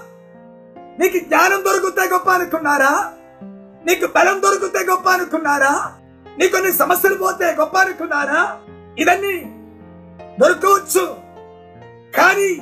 [0.98, 3.12] నీకు జ్ఞానం దొరికితే గొప్ప అనుకున్నారా?
[3.86, 5.92] నీకు బలం దొరికితే గొప్ప అనుకున్నారా?
[6.38, 8.60] నీ కొన్ని సమస్యలు పోతే గొప్ప అనుకున్నారా
[8.98, 9.60] ఇవన్నీ
[10.40, 11.16] దొరకవచ్చు.
[12.16, 12.58] కానీ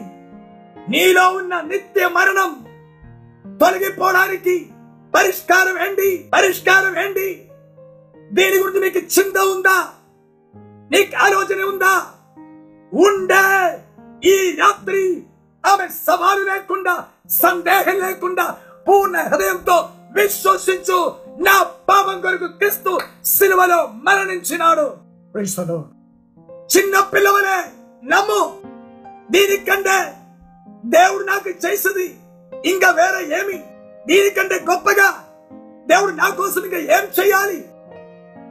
[0.89, 2.67] నీలో ఉన్న నిత్య మరణం
[3.59, 4.67] తొలగిపోవడానికి
[5.15, 6.31] పరిష్కారం ఏంటి?
[6.33, 7.49] పరిష్కారం ఏంటి?
[8.33, 9.89] దీని గురించి నీకు చింత ఉందా?
[10.93, 12.07] నీకు ఆలోచన ఉందా?
[12.95, 13.79] ఉండే
[14.29, 15.23] ఈ రాత్రి
[15.67, 18.57] ఆమె సవాలు లేకుండా సందేహం లేకుండా
[18.89, 21.22] పూర్ణ హృదయంతో విశ్వసించు.
[21.39, 24.97] నా పాపం కొరకు క్రీస్తు సిలువలో మరణించినాడు.
[26.77, 27.65] చిన్న పిల్లవలే
[28.05, 28.61] నమ్ము.
[29.31, 30.15] దీనికంటే
[30.85, 32.19] దేవుడు నాకు చేసింది
[32.65, 33.65] ఇంకా వేరే ఏమి?
[34.07, 35.25] దీనికంటే గొప్పగా
[35.87, 37.69] దేవుడు నా కోసం ఇంకా ఏం చేయాలి?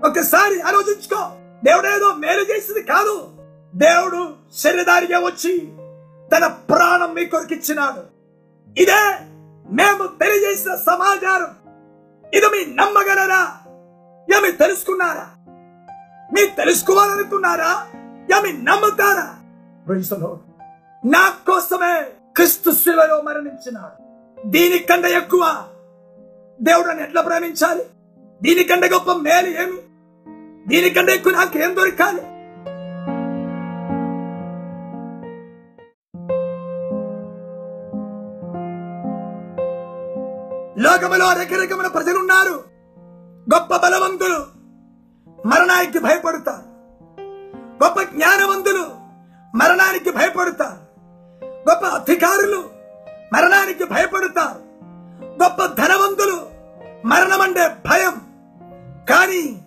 [0.05, 1.31] ఒకసారి ఆలోచించుకో.
[1.63, 3.29] దేవుడు ఏదో మేలు చేసింది కాదు.
[3.75, 5.59] దేవుడు శరీరదారిగా వచ్చి
[6.35, 8.03] తన ప్రాణం మీ కొరికిచ్చినాడు
[8.81, 9.17] ఇదే
[9.71, 11.60] మేము తెలియజేసిన సమాచారం.
[12.33, 13.57] ఇది మీ నమ్మగలరా?
[14.37, 15.27] ఏమి తెలుసుకున్నారా?
[16.33, 17.87] మీ తెలుసుకోవాలనుకున్నారా?
[18.31, 19.35] యమి నమ్ముతారా?
[21.05, 24.01] నా కోసమే క్రిస్తు శిలలో మరణించినాడు.
[24.47, 25.67] దీనికంటే ఎక్కువ
[26.61, 27.83] దేవుడు ఎట్లా ప్రేమించాలి?
[28.41, 29.77] దీనికంటే గొప్ప మేలు ఏమి?
[30.67, 32.21] దీనికంటే ఎక్కువ నాకు ఏం దొరకాలి?
[41.01, 42.63] లోకములో రకరకమైన ప్రజలున్నారు.
[43.55, 44.45] గొప్ప బలవంతులు
[45.47, 46.71] మరణానికి భయపడతారు.
[47.83, 48.85] గొప్ప జ్ఞానవంతులు
[49.57, 50.79] మరణానికి భయపడతారు.
[51.45, 52.69] గొప్ప అధికారులు
[53.33, 54.59] మరణానికి భయపడతారు.
[55.25, 56.47] గొప్ప ధనవంతులు
[57.07, 58.21] మరణం అంటే భయం.
[59.09, 59.65] కానీ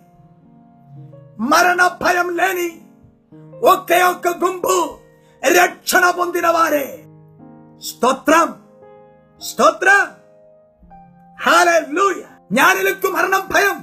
[1.39, 2.87] మరణ భయం లేని
[3.65, 4.97] ఒకే ఒక్క గుంపు
[5.63, 7.05] రక్షణ పొందిన వారే.
[7.81, 8.55] స్తోత్రం
[9.41, 10.14] స్తోత్రం.
[11.39, 12.21] హాలూయ
[12.51, 13.77] జ్ఞానులకు మరణం భయం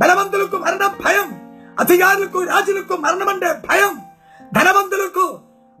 [0.00, 1.28] బలవంతులకు మరణం భయం
[1.76, 3.92] అధికారులకు రాజులకు మరణం అంటే భయం
[4.52, 5.26] ధనవంతులకు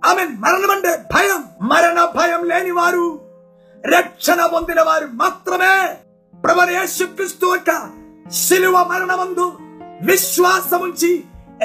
[0.02, 3.06] ఆమె మరణం అంటే భయం మరణ భయం లేని వారు
[3.84, 5.74] రక్షణ పొందిన వారు మాత్రమే
[6.34, 7.72] ప్రభు యేసుక్రీస్తు యొక్క
[8.38, 9.46] శిలువ మరణమందు
[10.08, 11.12] విశ్వాసముంచి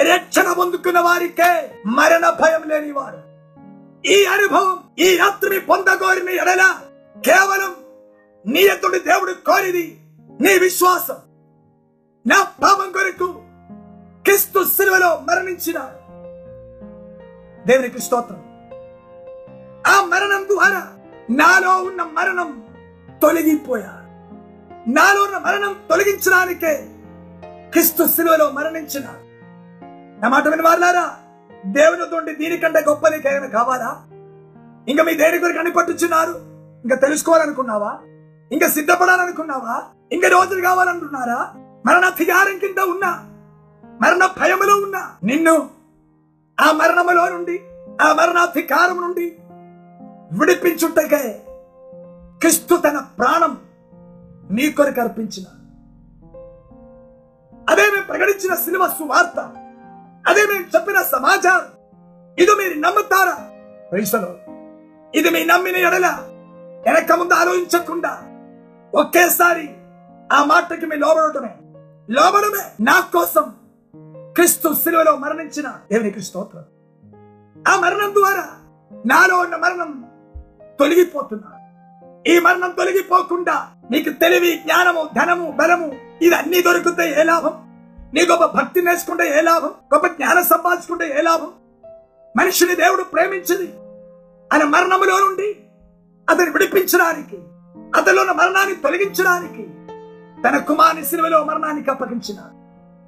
[0.09, 1.51] రక్షణ పొందుకున్న వారికే
[1.97, 3.19] మరణ భయం లేని వారు
[4.05, 6.63] ఈ అనుభవం ఈ రాత్రి పొందగోరిన ఎడల
[7.17, 7.73] కేవలం
[8.45, 9.99] నీ ఎత్తుడి దేవుడు కోరిది
[10.41, 11.15] నీ విశ్వాసం.
[12.27, 13.41] నా పాపం కొరకు
[14.23, 15.79] క్రీస్తు శిలువలో మరణించిన
[17.65, 18.43] దేవునికి స్తోత్రం.
[19.87, 20.87] ఆ మరణం ద్వారా
[21.29, 22.63] నాలో ఉన్న మరణం
[23.21, 23.93] తొలగిపోయా
[24.87, 26.87] నాలో ఉన్న మరణం తొలగించడానికే
[27.71, 29.03] క్రీస్తు శిలువలో మరణించిన.
[30.21, 31.17] నా మాట విని వారులారా
[31.65, 34.05] దేవుని తోటి దీనికంటే గొప్పది ఏమైనా కావాలా?
[34.87, 36.31] ఇంకా మీ దేని కొరకు అనిపట్టుచున్నారు
[36.83, 37.99] ఇంకా తెలుసుకోవాలనుకున్నావా?
[38.53, 39.75] ఇంకా సిద్ధపడాలనుకున్నావా?
[40.11, 41.53] ఇంకా రోజులు కావాలనుకున్నారా
[41.85, 43.11] మరణ అధికారం కింద ఉన్నా?
[44.01, 45.11] మరణ భయములో ఉన్నా?
[45.23, 45.69] నిన్ను
[46.57, 47.59] ఆ మరణములో నుండి
[48.01, 49.25] ఆ మరణాధికారం నుండి
[50.31, 51.23] విడిపించుటకే
[52.39, 53.57] క్రిస్తు తన ప్రాణం
[54.51, 55.45] నీ కొరకు అర్పించిన.
[57.69, 59.39] అదే మేము ప్రకటించిన సినిమా సువార్త.
[60.27, 61.69] అదే మేము చెప్పిన సమాచారం.
[62.39, 63.35] ఇది మీరు నమ్ముతారా?
[63.93, 64.35] వయసులో
[65.15, 66.07] ఇది మీ నమ్మిన ఎడల
[66.85, 68.11] వెనక ముందు ఆలోచించకుండా
[68.95, 69.75] ఒకేసారి
[70.33, 71.55] ఆ మాటకి మీ లోబడటమే.
[72.09, 73.53] లోబడమే నా కోసం
[74.33, 76.63] క్రీస్తు శిలువలో మరణించిన దేవునికి స్తోత్రం.
[77.67, 78.49] ఆ మరణం ద్వారా
[79.05, 80.09] నాలో ఉన్న మరణం
[80.79, 81.59] తొలగిపోతున్నా.
[82.27, 87.53] ఈ మరణం తొలగిపోకుండా నీకు తెలివి జ్ఞానము ధనము బలము ఇదన్నీ దొరికితే ఏ లాభం?
[88.13, 89.71] నీ గొప్ప భక్తి నేర్చుకుంటే ఏ లాభం?
[89.93, 91.51] గొప్ప జ్ఞానం సంపాదించుకుంటే ఏ లాభం?
[92.37, 93.73] మనిషిని దేవుడు ప్రేమించింది.
[94.53, 95.55] ఆయన మరణములో నుండి
[96.29, 97.37] అతను విడిపించడానికి
[97.95, 99.63] అతలో ఉన్న మరణాన్ని తొలగించడానికి
[100.47, 102.37] తన కుమారుని సిలువలో మరణానికి అప్పగించిన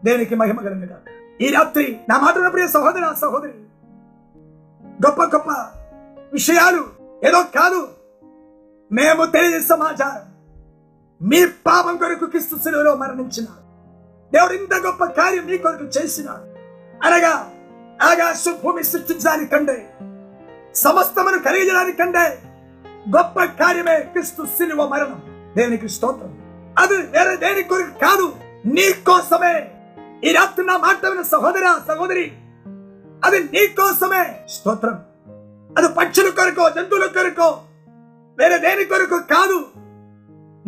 [0.06, 0.90] దేవునికి మహిమ కలిగిన
[1.42, 3.54] ఈ రాత్రి నా మాట ప్రియ సహోదర సహోదరి
[4.88, 5.52] గొప్ప గొప్ప
[6.34, 6.86] విషయాలు
[7.28, 7.88] ఏదో కాదు.
[8.92, 10.36] మేము తెలియజేసే సమాచారం.
[11.28, 13.46] మీ పాపం కొరకు క్రిస్తు సిలువలో మరణించిన
[14.34, 16.30] దేవుడు ఇంత గొప్ప కార్యం మీ కొరకు చేసిన.
[17.04, 17.52] అనగా
[18.02, 19.98] ఆకాశ భూమి సృష్టించడానికంటే
[20.76, 22.42] సమస్తమును కలిగించడానికంటే
[23.10, 25.22] గొప్ప కార్యమే క్రిస్తు శిలువ మరణం.
[25.58, 26.38] దేవునికి స్తోత్రం?
[26.80, 28.36] అది వేరే దేని కొరకు కాదు.
[28.66, 29.72] నీ కోసమే.
[30.24, 32.32] ఈ రాత్రి నా మాట సహోదర సహోదరి
[33.26, 34.46] అది నీ కోసమే.
[34.50, 35.00] స్తోత్రం.
[35.78, 37.58] అది పక్షుల కొరకు జంతువుల కొరకు
[38.38, 39.66] వేరే దేని కొరకు కాదు.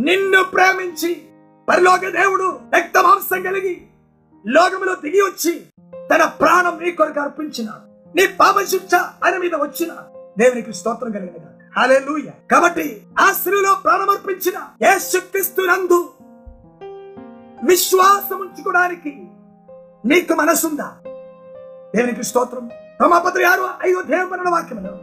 [0.02, 1.26] నిన్ను ప్రేమించి
[1.70, 3.82] పరిలోక దేవుడు రక్త మాంసం కలిగి
[4.48, 5.66] లోకములో దిగి వచ్చి
[6.16, 7.70] తన ప్రాణం నీ కొరకు అర్పించిన
[8.16, 9.92] నీ పాప శిక్ష ఆయన మీద వచ్చిన
[10.38, 11.47] దేవునికి స్తోత్రం కలిగిన
[11.78, 12.32] హల్లెలూయా.
[12.52, 16.10] కాబట్టి ఆ స్త్రీలో ప్రాణమర్పించిన ఏ శక్తిస్తునందు
[17.64, 19.28] విశ్వాసం ఉంచుకోవడానికి
[20.06, 20.98] నీకు మనసుందా?
[21.96, 22.70] దేవునికి స్తోత్రం.
[23.02, 24.94] రోమాపత్రి ఆరు ఐదో దేవపరణ వాక్యములో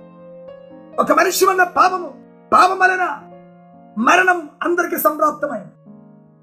[0.99, 2.15] ఒక మనిషి వల్ల పాపము
[2.53, 3.05] పాపం వలన
[3.99, 5.73] మరణం అందరికి సంప్రాప్తమైంది.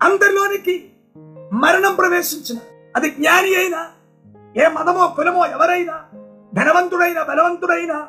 [0.01, 0.91] అందరిలోనికి
[1.53, 2.57] మరణం ప్రవేశించిన
[2.95, 3.87] అది జ్ఞాని అయినా
[4.57, 6.03] ఏ మతమో కులమో ఎవరైనా
[6.53, 8.07] ధనవంతుడైనా బలవంతుడైనా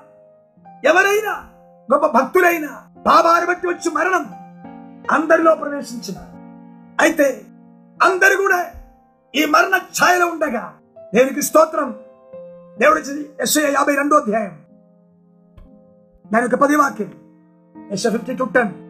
[0.85, 1.49] ఎవరైనా
[1.93, 2.67] గొప్ప భక్తులైన
[2.97, 4.27] బాబాను బట్టి వచ్చి మరణం
[5.11, 6.19] అందరిలో ప్రవేశించిన.
[7.01, 7.45] అయితే
[8.03, 8.67] అందరు కూడా
[9.35, 10.75] ఈ మరణ ఛాయలో ఉండగా
[11.15, 11.95] దేవునికి స్తోత్రం.
[12.79, 14.59] దేవుడి యశ యాభై రెండో అధ్యాయం.
[16.33, 17.13] దాని యొక్క పది వాక్యం.
[17.93, 18.82] యశ ఫిఫ్టీ టు టెన్.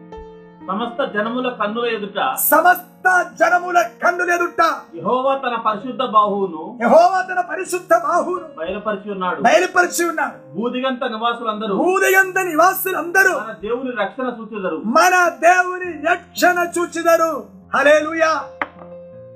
[0.67, 2.19] సమస్త జనముల కన్నుల ఎదుట
[2.51, 3.05] సమస్త
[3.39, 4.61] జనముల కన్నుల ఎదుట
[4.97, 9.39] యెహోవా తన పరిశుద్ధ బాహువును యెహోవా తన పరిశుద్ధ బాహువును బయలుపరిచి ఉన్నాడు.
[9.47, 10.35] బయలుపరిచి ఉన్నాడు.
[10.55, 14.77] భూదిగంత నివాసులందరూ భూదయంత నివాసులందరూ మన దేవుని రక్షణ సూచెదరు.
[14.97, 17.31] మన దేవుని రక్షణ చూచిదరు
[17.75, 18.31] హలేలుయా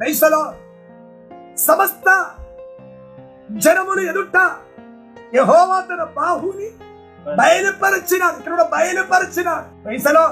[0.02, 0.42] నైసలో
[1.68, 2.08] సమస్త
[3.66, 4.38] జనములు ఎదుట
[5.38, 6.70] యెహోవా తన బాహుని
[7.40, 8.36] బయలుపరిచినాడు.
[8.40, 9.68] ఇక్కడ కూడా బయలుపరిచినాడు.
[9.88, 10.26] నైసలో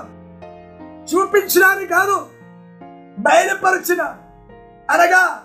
[1.14, 2.28] చూపించడానికి కాదు
[3.20, 4.02] బయలుపరిచిన.
[4.92, 5.44] అనగా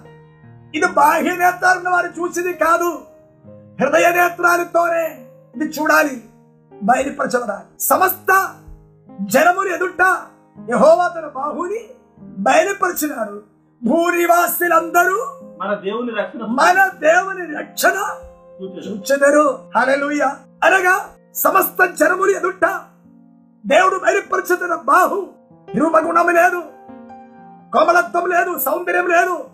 [0.75, 3.03] ఇది బాహ్య నేత్రాలను వారు చూసింది కాదు
[3.81, 6.23] హృదయ నేత్రాలతోనే ఇది చూడాలి
[6.83, 7.83] బయలుపరచబడాలి.
[7.83, 8.57] సమస్త
[9.21, 10.03] జనములు ఎదుట
[10.71, 11.81] యహోవా తన బాహుని
[12.21, 13.43] బయలుపరిచినాడు.
[13.83, 15.19] భూనివాసులందరూ
[15.61, 18.05] మన దేవుని రక్షణ మన దేవుని రక్షణ
[18.65, 19.59] చూచెదరు.
[19.77, 20.37] హల్లెలూయా.
[20.65, 22.81] అనగా సమస్త జనములు ఎదుట
[23.67, 25.40] దేవుడు బయలుపరచుతున్న బాహు
[25.79, 26.61] రూపగుణము లేదు
[27.73, 29.51] కోమలత్వం లేదు సౌందర్యం లేదు.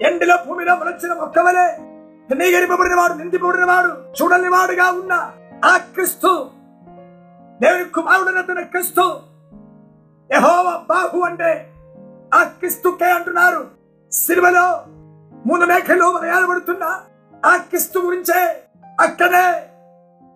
[0.00, 1.66] ఎండిలో భూమిలో మొలచిన మొక్కవలే
[2.34, 5.12] నీగరిపబడిన వాడు నిందిపబడిన వాడు చూడని వాడుగా ఉన్న
[5.64, 6.50] ఆ క్రిస్తు
[7.60, 9.20] దేవుని కుమారుడైన క్రిస్తు
[10.32, 11.70] యహోవ బాహు అంటే
[12.34, 13.70] ఆ క్రిస్తుకే అంటున్నారు.
[14.12, 14.66] సిలువలో
[15.46, 16.84] మూడు మేఖలో మలయాలబడుతున్న
[17.46, 18.40] ఆ క్రిస్తు గురించే
[19.00, 19.46] అక్కడే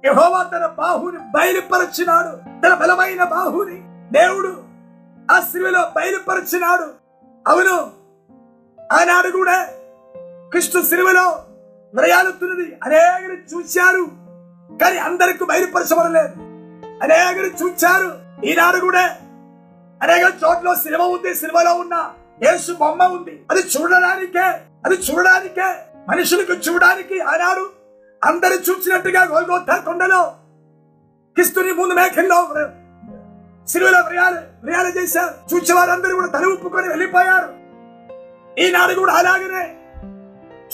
[0.04, 2.60] యహోవా తన బాహుని బయలుపరచినాడు.
[2.60, 3.78] తన బలమైన బాహుని
[4.12, 4.69] దేవుడు
[5.30, 6.82] ఆ సిలువలో బయలుపరిచినాడు.
[7.48, 7.92] అవును.
[8.92, 9.68] ఆనాడు కూడా
[10.52, 11.44] కృష్ణ సిలువలో
[11.94, 14.06] విరయాలుతున్నది అనేకరు చూశారు.
[14.78, 16.34] కానీ అందరికి బయలుపరచబడలేదు.
[17.02, 19.04] అనేకరు చూచారు ఈనాడు కూడా
[20.02, 22.12] అనేక చోట్ల సినిమ ఉంది సినిమాలో ఉన్న
[22.42, 23.44] యేసు బొమ్మ ఉంది.
[23.50, 24.46] అది చూడడానికే
[24.86, 25.74] అది చూడడానికే
[26.08, 27.70] మనుషులకు చూడడానికి ఆనాడు
[28.24, 30.34] అందరు చూసినట్టుగా గోల్గోతా కొండలో
[31.34, 32.46] క్రిస్తుని ముందు మేఘంలో
[33.70, 35.54] సిలువలో వ్రయాలు వ్రయాలు చేశారు.
[35.54, 37.48] చూసేవారందరూ కూడా తల ఉప్పుకొని వెళ్ళిపోయారు.
[38.60, 39.76] ఈనాడు కూడా అలాగనే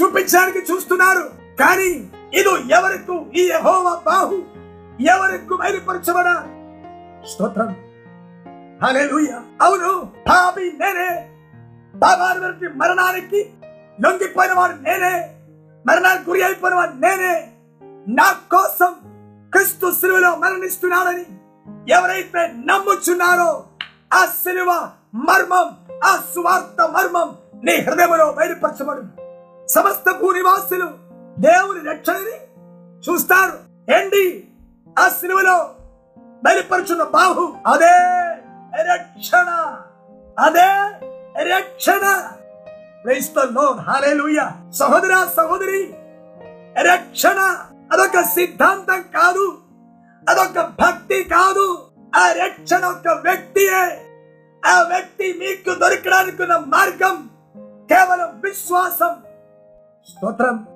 [0.02, 1.30] చూపించడానికి చూస్తున్నారు.
[1.58, 3.40] కానీ ఇది ఎవరికి?
[3.40, 4.44] ఈ యెహోవా బాహు
[5.00, 6.24] ఎవరికి బయలుపరచబడ?
[7.26, 7.68] స్తోత్రం.
[8.82, 9.42] హల్లెలూయా.
[9.62, 11.30] అవును పాపి నేనే.
[11.98, 13.50] పాపాన్ని మరణానికి
[14.00, 15.34] లొంగిపోయిన వాడు నేనే.
[15.86, 17.50] మరణానికి గురి అయిపోయిన వాడు నేనే.
[18.08, 18.94] నా కోసం
[19.52, 21.35] క్రిస్తు సిలువలో మరణిస్తున్నాడని
[21.88, 23.64] ఎవరైతే నమ్ముచున్నారో
[24.12, 29.02] ఆ సిలువ మర్మం ఆ సువార్త మర్మం నీ హృదయంలో బయలుపరచబడు
[29.66, 30.88] సమస్త భూనివాసులు
[31.38, 32.36] దేవుని రక్షణని
[33.04, 33.58] చూస్తారు.
[33.92, 34.22] ఏంటి
[34.98, 35.74] ఆ సిలువలో
[36.44, 37.96] బయలుపరుచున్న బాహు అదే
[38.92, 39.48] రక్షణ
[40.38, 40.68] అదే
[41.54, 42.04] రక్షణ.
[44.72, 45.94] సహోదరా సహోదరి
[46.78, 47.40] రక్షణ
[47.92, 49.58] అదొక సిద్ధాంతం కాదు.
[50.28, 51.78] అదొక భక్తి కాదు.
[52.16, 54.02] ఆ రక్షణ ఒక వ్యక్తియే.
[54.66, 57.30] ఆ వ్యక్తి మీకు దొరకడానికి ఉన్న మార్గం
[57.88, 59.16] కేవలం విశ్వాసం.
[60.10, 60.66] స్తోత్రం.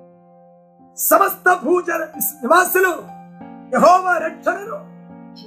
[0.97, 3.21] సమస్త భూజన నివాసులు
[3.73, 4.91] యహోవా రక్షణను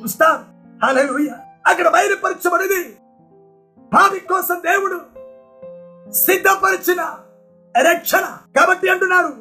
[0.02, 0.44] చూస్తాం
[0.84, 1.34] హల్లెలూయా.
[1.66, 2.96] అక్కడ బయలుపరచబడింది.
[3.92, 5.00] భావి కోసం దేవుడు
[6.12, 7.14] సిద్ధపరిచిన
[7.90, 8.36] రక్షణ.
[8.56, 9.36] కాబట్టి అంటున్నారు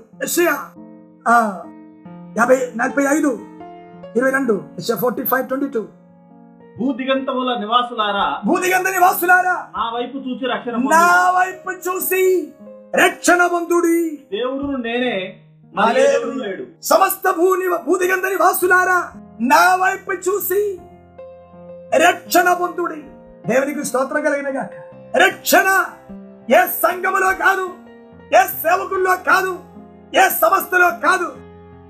[1.27, 1.63] ఆ,
[2.37, 3.52] యాభై నలభై ఐదు.
[4.15, 4.53] ఇరవై రెండు
[4.99, 5.81] ఫోర్టీ ఫైవ్ ట్వంటీ టూ
[6.79, 11.05] భూదిగంతముల నివాసులారా భూదిగంధ నివాసులారా నా వైపు చూసి రక్షణ నా.
[11.29, 12.21] వైపు చూసి
[12.95, 13.99] రక్షణ పొందుడి.
[14.31, 15.15] దేవుడును నేనే
[15.93, 16.63] దేవుడు లేడు.
[16.83, 18.97] సమస్త భూని భూదిగంధ నివాసులారా
[19.41, 20.61] నా వైపు చూసి
[22.07, 23.01] రక్షణ పొందుడి.
[23.47, 24.73] దేవునికి స్తోత్రం కలిగిన గాక.
[25.17, 25.69] రక్షణ
[26.55, 27.65] ఏ సంఘములో కాదు
[28.35, 29.53] ఏ సేవకుల్లో కాదు
[30.15, 31.29] ఏ సంస్థలో కాదు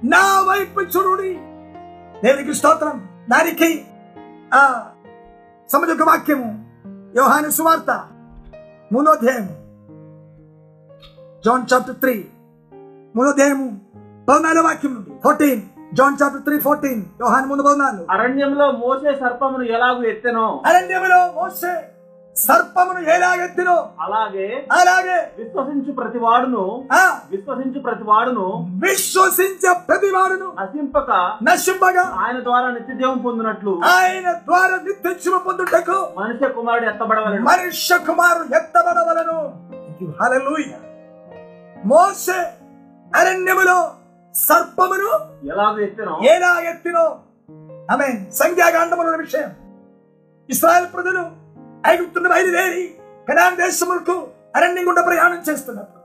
[0.05, 1.33] నా వైపు చూడుడి.
[2.23, 2.97] దేవునికి స్తోత్రం.
[3.29, 3.85] దానికి
[4.53, 4.59] ఆ
[5.71, 6.65] సముద్ర వాక్యము
[7.15, 7.91] యోహాను సువార్త
[8.91, 9.53] మూడో అధ్యాయము
[11.45, 12.27] జాన్ చాప్టర్ త్రీ
[13.15, 13.81] మూడో అధ్యాయము
[14.29, 15.61] పద్నాలుగు వాక్యం నుండి fourteen.
[15.93, 18.05] John chapter three fourteen యోహాను ముందు పద్నాలుగు.
[18.09, 20.63] అరణ్యంలో మోసే సర్పమును ఎలాగూ ఎత్తెనో?
[20.65, 21.73] అరణ్యములో మోసే
[22.35, 26.61] సర్పమును ఎలాగెత్తినో అలాగే అలాగే విశ్వసించు ప్రతి వాడును
[26.93, 27.01] ఆ.
[27.31, 28.45] విశ్వసించు ప్రతి వాడును
[28.83, 31.11] విశ్వసించే ప్రతివాడును నశింపక
[31.43, 37.43] నశింపగా ఆయన ద్వారా నిత్యజీవం పొందినట్లు ఆయన ద్వారా నిత్యజీవ పొందుటకు మనుష్య కుమారుడు ఎత్తబడవలను.
[37.43, 39.37] మనుష్య కుమారు ఎత్తబడవలను.
[40.19, 40.79] హల్లెలూయా
[41.85, 42.39] మోసే
[43.11, 43.77] అరణ్యములో
[44.35, 45.09] సర్పమును
[45.49, 47.05] ఎలాగూ ఎత్తెనో ఎలా ఎత్తినో
[47.91, 49.49] ఆమె సంఖ్యాకాండముల విషయం.
[50.49, 51.23] ఇస్రాయల్ ప్రజలు
[51.87, 52.95] ఐగుప్తుని బయలుదేరి
[53.29, 56.03] కనాన్ దేశములకు అరణ్యం గుండా ప్రయాణం చేస్తున్నప్పుడు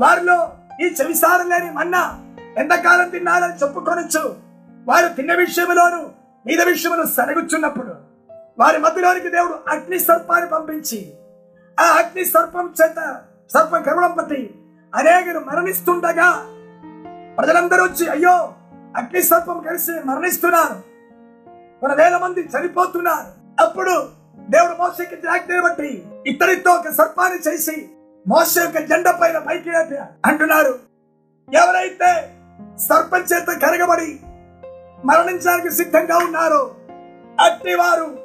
[0.00, 2.20] వారిలో ఈ చెవిసారం లేని మన్నా
[2.58, 4.36] ఎంతకాలం తిన్నారని చెప్పుకొనొచ్చు.
[4.84, 6.10] వారు తిన్న విషయంలోను
[6.46, 7.94] మీద విషయమును సరగుచ్చున్నప్పుడు
[8.58, 11.14] వారి మధ్యలోనికి దేవుడు అగ్ని సర్పాన్ని పంపించి
[11.80, 13.20] ఆ అగ్ని సర్పం చేత
[13.52, 14.54] సర్పం కరవడం బట్టి
[15.44, 16.46] మరణిస్తుండగా
[17.36, 18.54] ప్రజలందరూ వచ్చి అయ్యో
[18.96, 20.74] అగ్ని సర్పం కలిసి మరణిస్తున్నారు.
[21.80, 23.62] కొన్ని వేల మంది చనిపోతున్నారు.
[23.64, 27.88] అప్పుడు దేవుడు మోసకి ఆజ్ఞని బట్టి ఇతరితో ఒక సర్పాన్ని చేసి
[28.28, 29.70] మోస యొక్క జెండ పైన పైకి
[30.24, 30.78] అంటున్నారు.
[31.52, 32.30] ఎవరైతే
[32.78, 34.20] సర్పం చేత కరగబడి
[35.04, 36.74] మరణించడానికి సిద్ధంగా ఉన్నారో
[37.40, 38.18] అట్టి వారు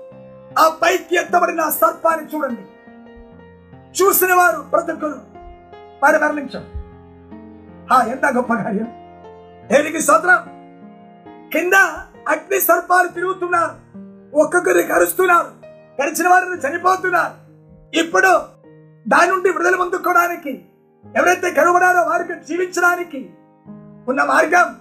[0.60, 2.62] ఆ పైకి ఎత్తబడిన సర్పాన్ని చూడండి.
[4.04, 5.16] చూసిన వారు బ్రతుకులు
[6.04, 6.66] వారి మరణించం
[7.94, 8.88] ఆ ఎంత గొప్ప కార్యం.
[9.68, 10.60] దేనికి సోదరం
[11.54, 11.74] కింద
[12.30, 13.90] అగ్ని సర్పాలు తిరుగుతున్నారు.
[14.38, 15.59] ఒక్కొక్కరికి అరుస్తున్నారు.
[16.00, 17.34] కరిచిన వారిని చనిపోతున్నారు.
[18.00, 18.42] ఇప్పుడు
[19.08, 20.66] దాని నుండి విడుదల పొందుకోవడానికి
[21.16, 23.30] ఎవరైతే కరువడారో వారికి జీవించడానికి
[24.08, 24.76] ఉన్న మార్గం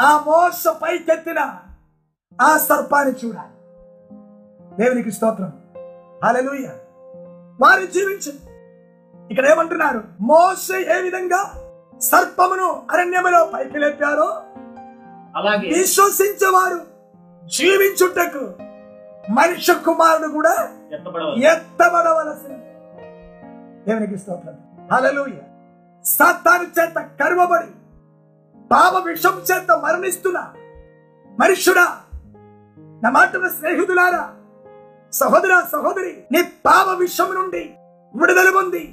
[0.00, 1.54] ఆ మోస పైకెత్తిన
[2.40, 3.50] ఆ సర్పాన్ని చూడాలి.
[4.76, 5.52] దేవునికి స్తోత్రం.
[6.24, 6.70] హల్లెలూయా.
[7.60, 8.32] వారు జీవించు.
[9.30, 10.02] ఇక్కడ ఏమంటున్నారు?
[10.20, 11.52] మోస ఏ విధంగా
[12.00, 14.42] సర్పమును అరణ్యములో పైకి లేపారో
[15.36, 16.80] అలాగే విశ్వసించేవారు
[17.44, 18.65] జీవించుటకు
[19.28, 20.54] మనుష్య కుమారుడు కూడా
[21.44, 22.52] ఎత్తబడవలసిన
[23.86, 24.56] దేవునికి స్తోత్రం.
[24.92, 25.44] హల్లెలూయా.
[26.04, 27.70] సాతాను చేత కరువబడి
[28.70, 30.38] పాప విషం చేత మరణిస్తున్న
[31.38, 31.86] మనుష్యుడా
[33.02, 34.24] నా మాట స్నేహితులారా
[35.12, 37.62] సహోదర సహోదరి నీ పాప విషం నుండి
[38.14, 38.84] విడుదల పొంది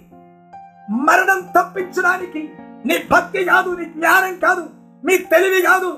[1.01, 2.43] మరణం తప్పించడానికి
[2.85, 4.63] నీ భక్తి కాదు నీ జ్ఞానం కాదు
[5.03, 5.91] మీ తెలివి కాదు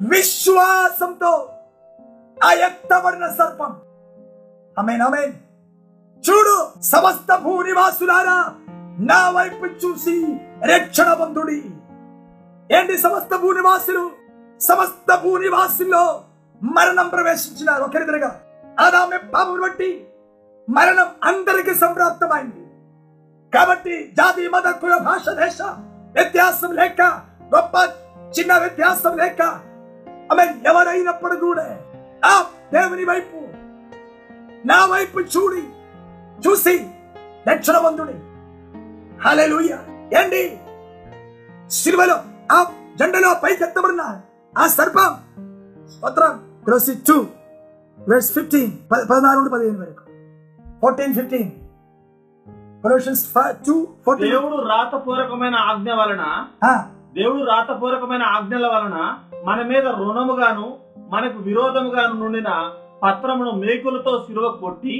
[0.00, 1.32] విశ్వాసంతో
[2.44, 3.76] ఆ ఎత్తబడిన సర్పం.
[4.78, 5.32] అమేన్ అమేన్
[6.24, 8.54] చూడు సమస్త భూనివాసులారా
[9.00, 11.64] నా వైపు చూసి రక్షణ బంధుడి
[12.76, 14.10] ఏంటి సమస్త భూనివాసులు?
[14.60, 16.24] సమస్త భూనివాసుల్లో
[16.62, 17.82] మరణం ప్రవేశించినారు.
[17.82, 18.40] ఒకరిద్దరుగా
[18.80, 20.08] ఆదామె పాపం బట్టి
[20.68, 22.64] మరణం అందరికి సంప్రాప్తమైంది.
[23.54, 25.62] కాబట్టి జాతి మత కుల భాష దేశ
[26.12, 27.02] వ్యత్యాసం లేక
[27.54, 27.74] గొప్ప
[28.38, 29.42] చిన్న వ్యత్యాసం లేక
[30.32, 31.76] ఆమె ఎవరైనప్పుడు కూడా
[32.24, 33.36] ఆ దేవుని వైపు.
[34.66, 35.62] నా వైపు చూడి
[36.48, 36.90] చూసి
[37.48, 38.14] రక్షణవంతుడి
[39.28, 39.72] హల్లెలూయ.
[40.22, 40.60] ఏంటి?
[41.70, 42.14] శిలువలో
[42.52, 44.20] ఆ జెండలో పైకెత్తబడిన
[44.58, 45.16] ఆ సర్పం.
[45.88, 46.42] స్తోత్రం.
[46.64, 47.26] క్రోసి టూ
[48.08, 50.04] వర్స్ ఫిఫ్టీన్ పదహారు నుండి పదిహేను వరకు.
[50.80, 51.50] ఫోర్టీన్ ఫిఫ్టీన్
[54.20, 56.46] దేవుడు రాతపూర్వకమైన ఆజ్ఞ వలన
[57.14, 60.78] దేవుడు రాతపూర్వకమైన ఆజ్ఞల వలన మన మీద రుణముగాను
[61.08, 62.50] మనకు విరోధముగాను నుండిన
[63.02, 64.96] పత్రమును మేకులతో సిలువ కొట్టి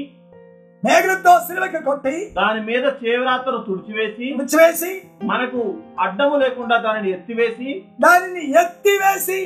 [0.83, 4.91] మేఘలతో సిలువకి కొట్టి దాని మీద చేవరాతను తుడిచివేసి ముచ్చివేసి
[5.23, 5.61] మనకు
[6.01, 9.41] అడ్డము లేకుండా దానిని ఎత్తివేసి దానిని ఎత్తివేసి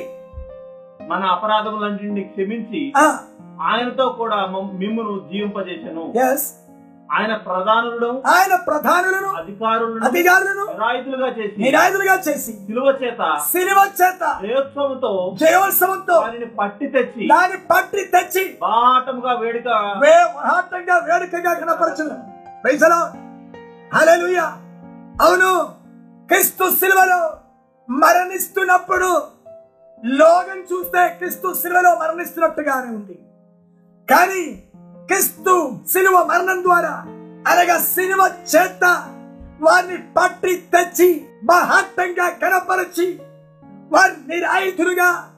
[1.09, 2.81] మన అపరాధములన్నింటినీ క్షమించి
[3.61, 6.03] ఆయనతో కూడా మమ్- మిమ్మును జీవింపజేసెను.
[6.23, 6.45] ఎస్
[7.13, 15.11] ఆయన ప్రధానులను ఆయన ప్రధానులను అధికారులను అధికారులను నిరాయుధులుగా చేసి నిరాయుధులుగా చేసి సిలువ చేత సిలువ చేత జయోత్సవంతో
[15.41, 19.69] జయోత్సవంతో వారిని పట్టి తెచ్చి దాన్ని పట్టి తెచ్చి బాటముగా వేడుక
[20.03, 22.17] వే మహాత్మంగా వేడుకగా కనపరచును.
[22.63, 22.99] ప్రైజలో
[23.95, 24.47] హల్లెలూయా
[25.21, 25.51] అవును
[26.29, 27.21] క్రీస్తు సిలువలో
[27.89, 29.09] మరణిస్తున్నప్పుడు
[30.03, 33.15] లోకం చూస్తే క్రీస్తు సిలువలో మరణిస్తున్నట్టుగానే ఉంది.
[34.09, 34.43] కానీ
[35.13, 36.93] క్రిస్తు సిలువ మరణం ద్వారా
[37.47, 38.83] అనగా సిలువ చేత
[39.61, 43.19] వారిని పట్టి తెచ్చి మహాత్మంగా కనపరచి
[43.91, 45.29] వారిని నిరాయుధులుగా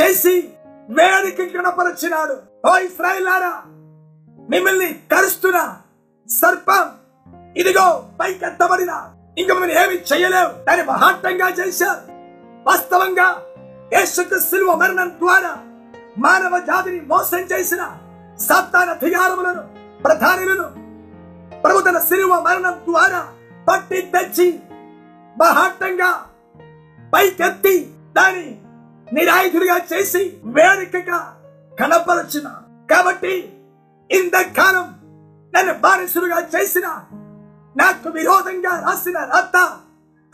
[0.00, 0.50] చేసి
[0.90, 2.36] వేదిక కనపరిచినాడు.
[2.68, 3.62] ఓ ఇస్రాయిలారా
[4.50, 5.76] మిమ్మల్ని కరుస్తున్న
[6.30, 6.90] సర్పం
[7.56, 9.04] ఇదిగో పైకెత్తబడిన.
[9.38, 10.64] ఇంక మనం ఏమి చేయలేవు.
[10.64, 12.00] దాన్ని మహాట్టంగా చేశారు.
[12.66, 13.42] వాస్తవంగా
[13.92, 15.56] యేసుకు సిలువ మరణం ద్వారా
[16.18, 17.98] మానవ జాతిని మోసం చేసిన
[18.38, 19.62] సాతాన అధికారములను
[20.02, 20.86] ప్రధానులను
[21.62, 23.28] ప్రభు తన సిలువ మరణం ద్వారా
[23.68, 24.60] పట్టి తెచ్చి
[25.38, 26.26] మహాట్టంగా
[27.14, 28.60] పైకెత్తి దాని
[29.12, 31.36] నిరాయుధుడిగా చేసి వేదికగా
[31.80, 32.48] కనపరచిన.
[32.90, 33.58] కాబట్టి
[34.10, 34.94] ఇంతకాలం
[35.56, 36.86] నన్ను బానిసులుగా చేసిన
[37.76, 39.56] నాకు విరోధంగా రాసిన రాత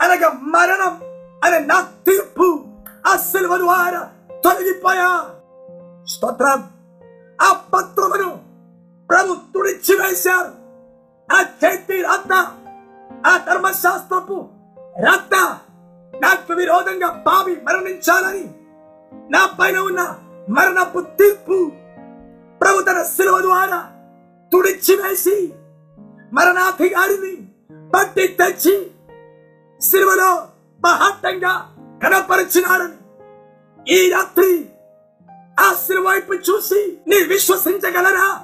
[0.01, 0.99] అనగా మరణం
[1.43, 2.65] అనే నా తీర్పు
[3.13, 4.09] అస్సలు ద్వారా
[4.43, 5.25] తొలగిపోయా.
[6.07, 6.72] స్తోత్రం.
[7.39, 8.29] ఆ పత్రమును
[9.09, 10.51] ప్రభు తుడిచి వేశారు.
[11.29, 12.33] ఆ చేతి రత్న
[13.25, 14.37] ఆ ధర్మశాస్త్రపు
[14.99, 15.35] రాత
[16.13, 18.45] నాకు విరోధంగా పావి మరణించాలని
[19.31, 20.01] నా పైన ఉన్న
[20.49, 21.57] మరణపు తీర్పు
[22.61, 23.79] ప్రభు తన సిలువ ద్వారా
[24.51, 25.35] తుడిచి వేసి
[26.33, 27.33] మరణాధికారిని
[27.93, 28.75] పట్టి తెచ్చి
[29.81, 30.31] శిలువలో
[30.81, 31.53] మహాత్తంగా
[32.03, 32.99] కనపరిచినారని
[33.91, 34.49] ఈ రాత్రి
[35.59, 38.41] ఆ శిలువ వైపు చూసి నీ విశ్వసించగలరా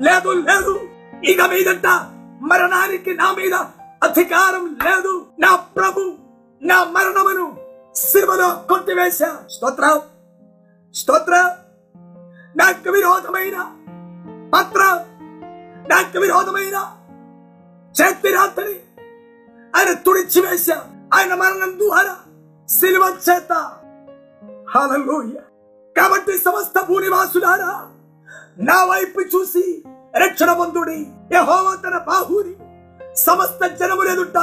[0.00, 0.88] లేదు లేదు.
[1.24, 1.86] ఇక మీదట
[2.40, 3.54] మరణానికి నా మీద
[4.02, 5.26] అధికారం లేదు.
[5.38, 6.14] నా ప్రభు
[6.62, 7.56] నా మరణమును
[7.94, 9.42] శిలువలో కొట్టివేశా.
[9.50, 10.00] స్తోత్ర
[10.94, 11.56] స్తోత్ర.
[12.56, 13.66] నాకు విరోధమైన
[14.54, 15.04] పత్ర
[15.88, 16.92] నాకు విరోధమైన
[18.00, 18.80] చేతి రాత్రి
[19.76, 20.84] ఆయన తుడిచివేశా.
[21.14, 22.16] ఆయన మరణం ద్వారా
[22.68, 23.52] సిలువ చేత.
[24.76, 25.42] హల్లెలూయా.
[25.96, 27.88] కాబట్టి సమస్త భూనివాసులారా
[28.58, 29.84] నా వైపు చూసి
[30.16, 32.54] రక్షణ బంధుడి యెహోవా తన బాహుని
[33.16, 34.38] సమస్త జనములెదుట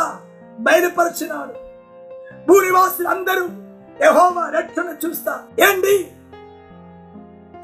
[0.60, 1.54] బయలుపరిచినాడు.
[2.48, 3.46] భూనివాసులు అందరూ
[4.02, 5.44] యెహోవా రక్షణ చూస్తా.
[5.60, 6.12] ఏంటి?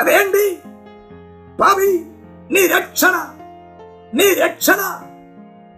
[0.01, 0.61] అదేంటి
[1.59, 2.05] పాపి
[2.51, 3.29] నీ రక్షణ
[4.13, 4.81] నీ రక్షణ.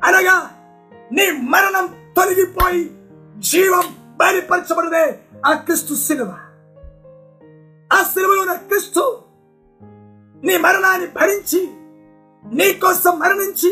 [0.04, 0.50] అనగా
[1.12, 2.98] నీ మరణం తొలగిపోయి
[3.38, 6.40] జీవం బయలుపరచబడదే ఆ క్రిస్తు సినిమా
[7.92, 9.04] ఆ శిలువలో ఉన్న క్రిస్తు
[10.44, 11.62] నీ మరణాన్ని భరించి
[12.44, 13.72] నీ కోసం మరణించి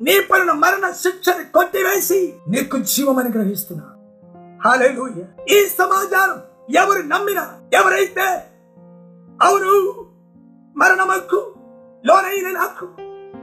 [0.00, 2.18] నీ పనుల మరణ శిక్షని కొట్టివేసి
[2.48, 3.86] నీకు జీవం అనుగ్రహిస్తున్నా
[4.60, 5.26] హల్లెలూయా.
[5.50, 6.38] ఈ సమాచారం
[6.74, 8.26] ఎవరు నమ్మినా ఎవరైతే
[9.40, 9.72] అవును
[10.76, 11.40] మరణమక్కు
[12.04, 12.86] లోనైన నాకు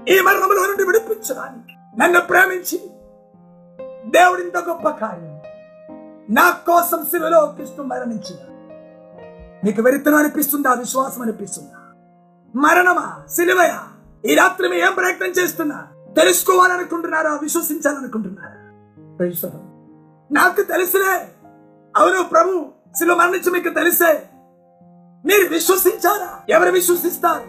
[0.07, 2.77] ఈ మరణములో నుండి విడిపించడానికి నన్ను ప్రేమించి
[4.07, 5.31] దేవుడింత గొప్ప కార్యం
[6.29, 8.39] నా కోసం శిలువలో క్రిస్తు మరణించిన
[9.65, 10.73] నీకు వెరితనం అనిపిస్తుందా?
[10.73, 11.93] విశ్వాసం అనిపిస్తుందా?
[12.55, 13.23] మరణమా?
[13.29, 13.83] సిలువయా?
[14.25, 15.87] ఈ రాత్రి మీ ఏం ప్రయత్నం చేస్తున్నా?
[16.15, 17.33] తెలుసుకోవాలనుకుంటున్నారా?
[17.33, 18.55] విశ్వసించాలనుకుంటున్నారా?
[20.31, 21.31] నాకు తెలుసులే.
[21.97, 22.65] అవును ప్రభు
[22.97, 24.29] శిలువ మరణించి మీకు తెలిసే.
[25.25, 26.39] మీరు విశ్వసించారా?
[26.49, 27.43] ఎవరు విశ్వసిస్తారు?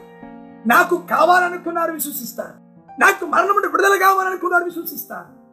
[0.69, 2.67] నాకు కావాలనుకున్నారు విశ్వసిస్తారు.
[3.01, 5.47] నాకు మరణం నుండి విడుదల కావాలనుకున్నారు విశ్వసిస్తారు.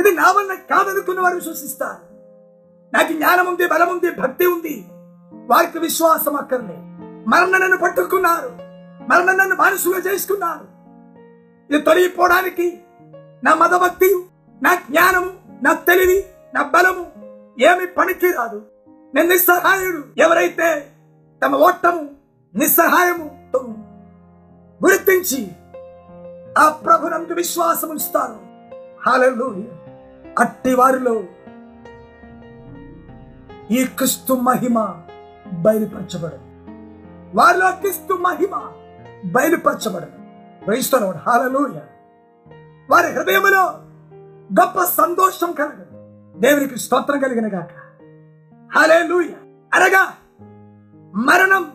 [0.00, 2.10] ఇది నా వల్ల కాదనుకున్న వారు విశ్వసిస్తారు.
[2.94, 4.89] నాకు జ్ఞానం ఉంది బలం ఉంది భక్తి ఉంది.
[5.50, 6.82] వారికి విశ్వాసం అక్కర్లేదు
[7.28, 8.48] మరణ నన్ను పట్టుకున్నారు.
[9.10, 10.66] మరణ నన్ను మనసుగా చేసుకున్నారు.
[11.72, 12.80] ఇది తొలగిపోవడానికి
[13.44, 14.26] నా మదభక్తి
[14.62, 15.30] నా జ్ఞానము
[15.62, 16.24] నా తెలివి
[16.54, 17.06] నా బలము
[17.60, 18.62] ఏమి పనికి రాదు
[19.14, 20.04] నేను నిస్సహాయుడు.
[20.16, 20.86] ఎవరైతే
[21.44, 22.10] తమ ఓటము
[22.54, 23.26] నిస్సహాయము
[24.84, 25.50] గుర్తించి
[26.58, 28.38] ఆ ప్రభునందు విశ్వాసం ఉంచుతారు.
[29.06, 29.64] హాలలు
[30.38, 31.24] అట్టి వారిలో
[33.70, 34.94] ఈ క్రిస్తు మహిమ
[35.52, 36.38] బయలుపరచబడదు
[37.34, 38.72] వారిలో క్రిస్తు మహిమ
[39.24, 40.20] బయలుపరచబడదు
[40.64, 41.80] క్రైస్తవుడు హాలలోయ
[42.90, 43.66] వారి హృదయంలో
[44.60, 45.86] గొప్ప సంతోషం కలగదు
[46.40, 47.70] దేవునికి స్తోత్రం కలిగిన గాక.
[48.76, 49.28] హాలేలూయ
[49.74, 50.14] అనగా
[51.14, 51.72] మరణం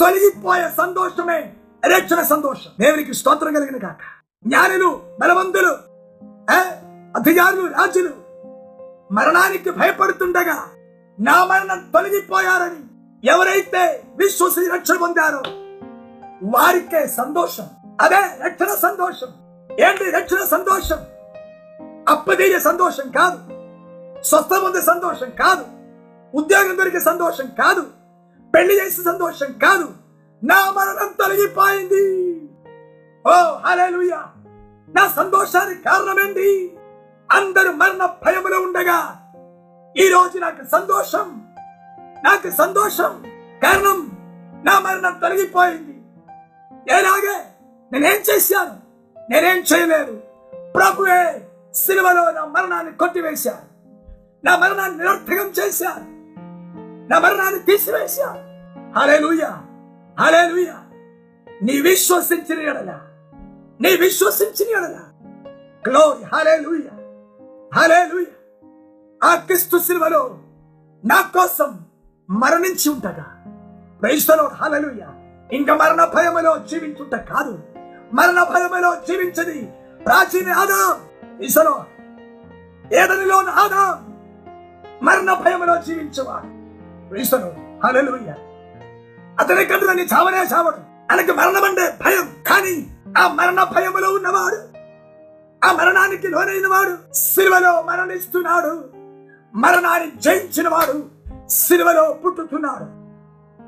[0.00, 1.52] తొలగిపోయే సంతోషమే
[1.96, 2.70] రక్షణ సంతోషం.
[2.80, 3.98] దేవునికి స్తోత్రం కలిగిన గాక.
[4.46, 5.92] జ్ఞానులు బలవంతులు
[7.18, 8.10] అధికారులు రాజులు
[9.14, 10.68] మరణానికి భయపడుతుండగా
[11.20, 12.80] నా మరణం తొలగిపోయారని
[13.28, 15.42] ఎవరైతే విశ్వసి రక్షణ పొందారో
[16.42, 17.66] వారికే సంతోషం.
[18.00, 19.26] అదే రక్షణ సంతోషం.
[19.80, 20.96] ఏంటి రక్షణ సంతోషం?
[22.08, 23.38] అప్పదీయ సంతోషం కాదు.
[24.22, 25.64] స్వస్థ పొందే సంతోషం కాదు.
[26.34, 27.86] ఉద్యోగం దొరికే సంతోషం కాదు.
[28.54, 29.88] పెళ్ళి చేసే సంతోషం కాదు.
[30.44, 32.32] నా మరణం తొలగిపోయింది.
[33.26, 34.24] ఓ హల్లెలూయా!
[34.94, 36.76] నా సంతోషానికి కారణమేంటి
[37.32, 39.21] అందరు అందరూ మరణ భయములో ఉండగా
[39.98, 41.48] ఈ రోజు నాకు సంతోషం.
[42.24, 43.22] నాకు సంతోషం.
[43.62, 44.10] కారణం
[44.64, 46.02] నా మరణం తొలగిపోయింది.
[46.92, 47.44] ఎలాగే
[47.92, 48.80] నేనేం చేశాను?
[49.30, 50.22] నేనేం చేయలేదు.
[50.74, 53.90] ప్రభువే సిలువలో నా మరణాన్ని కొట్టివేశారు.
[54.44, 56.04] నా మరణాన్ని నిరర్థకం చేశారు.
[57.08, 58.38] నా మరణాన్ని తీసివేశారు.
[58.98, 59.62] హల్లెలూయా!
[60.20, 60.78] హల్లెలూయా!
[61.62, 63.00] నీ విశ్వసించిన ఎడల.
[63.80, 64.98] నీ విశ్వసించిన ఎడల.
[65.88, 66.88] గ్లోరీ హలే లూయా
[69.24, 70.38] ఆ క్రిస్తు సిలువలో
[71.04, 71.80] నా కోసం
[72.30, 73.44] మరణించి ఉంటగా
[73.98, 75.00] క్రైస్తలో హాలలుయ
[75.52, 77.60] ఇంకా మరణ భయములో జీవించుట కాదు.
[78.14, 79.72] మరణ భయములో జీవించని
[80.04, 81.00] ప్రాచీన ఆదాం.
[81.42, 81.84] ఇసలో
[82.92, 84.12] ఏదనిలో ఆదాం
[85.02, 86.46] మరణ భయములో జీవించేవాడు
[87.08, 87.54] క్రైస్తలో
[87.84, 88.34] హాలలుయ
[89.40, 90.76] అతని కంటులని చావనే చావడు.
[90.76, 92.36] ఆయనకి మరణం అంటే భయం.
[92.46, 94.82] కానీ ఆ మరణ భయములో ఉన్నవాడు
[95.66, 99.01] ఆ మరణానికి లోనైన వాడు సిల్వలో మరణిస్తున్నాడు.
[99.54, 101.04] మరణాన్ని జయించిన వాడు
[101.48, 103.02] సిలువలో పుట్టుతున్నాడు.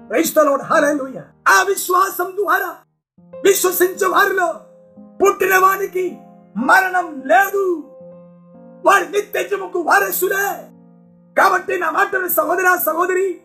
[0.06, 2.74] క్రైస్తవుడు హల్లెలూయా ఆ విశ్వాసం ద్వారా
[3.44, 4.54] విశ్వసించే వారిలో
[5.22, 6.16] పుట్టిన వానికి
[6.56, 7.84] మరణం లేదు.
[8.84, 10.68] వారి నిత్య జీవకు వారసులే.
[11.38, 13.40] కాబట్టి నా మాటలు సహోదర సహోదరి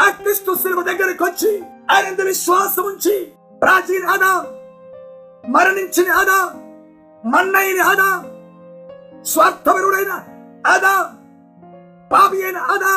[0.00, 4.44] ఆ క్రిస్తు శిల్వ దగ్గరికి వచ్చి ఆయన విశ్వాసం ఉంచి ప్రాచీన ఆదా
[5.48, 6.44] మరణించిన ఆదా
[7.24, 8.24] మన్నైన ఆదా
[9.22, 10.12] స్వార్థపరుడైన
[10.66, 11.12] ఆదా.
[12.12, 12.92] పాపియైన ఆదా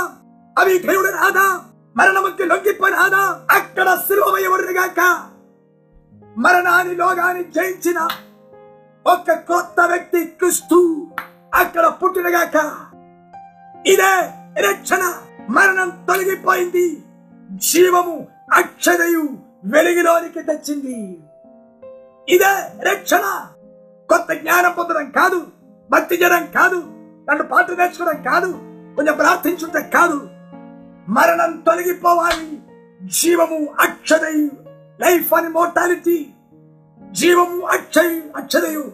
[0.57, 1.61] అవి అవిధేయుడైన ఆదా
[1.97, 5.01] మరణముకి లొంగిపోయిన ఆదా అక్కడ శిలువయబడినగాక
[6.39, 7.99] మరణాన్ని లోగాన్ని జయించిన
[9.05, 11.07] ఒక కొత్త వ్యక్తి క్రిస్తు
[11.53, 12.57] అక్కడ పుట్టినగాక.
[13.88, 14.13] ఇదే
[14.68, 15.03] రక్షణ
[15.49, 17.03] మరణం తొలగిపోయింది
[17.51, 19.24] జీవము అక్షరయు
[19.66, 20.97] వెలుగులోనికి తెచ్చింది.
[22.30, 22.53] ఇదే
[22.91, 23.26] రక్షణ
[24.09, 25.39] కొత్త జ్ఞానం పొందడం కాదు
[25.91, 26.80] భక్తి చేయడం కాదు
[27.30, 28.49] నన్ను పాట నేర్చుకోవడం కాదు
[28.95, 30.29] కొంచెం ప్రార్థించుంటే కాదు.
[31.09, 32.63] మరణం తొలగిపోవాలి.
[33.21, 34.49] జీవము అక్షరయు
[35.01, 36.27] లైఫ్ అని మోర్టాలిటీ
[37.11, 38.91] జీవము అక్షయ్ అక్షరయు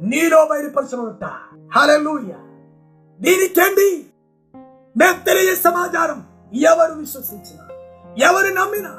[0.00, 1.24] నీలో బయలుపరచబడుట.
[1.78, 2.32] హలూయ
[3.20, 4.06] దీనికేంటి?
[4.96, 6.26] మేము తెలియ సమాచారం.
[6.54, 7.60] ఎవరు విశ్వసించిన
[8.22, 8.90] ఎవరు నమ్మిన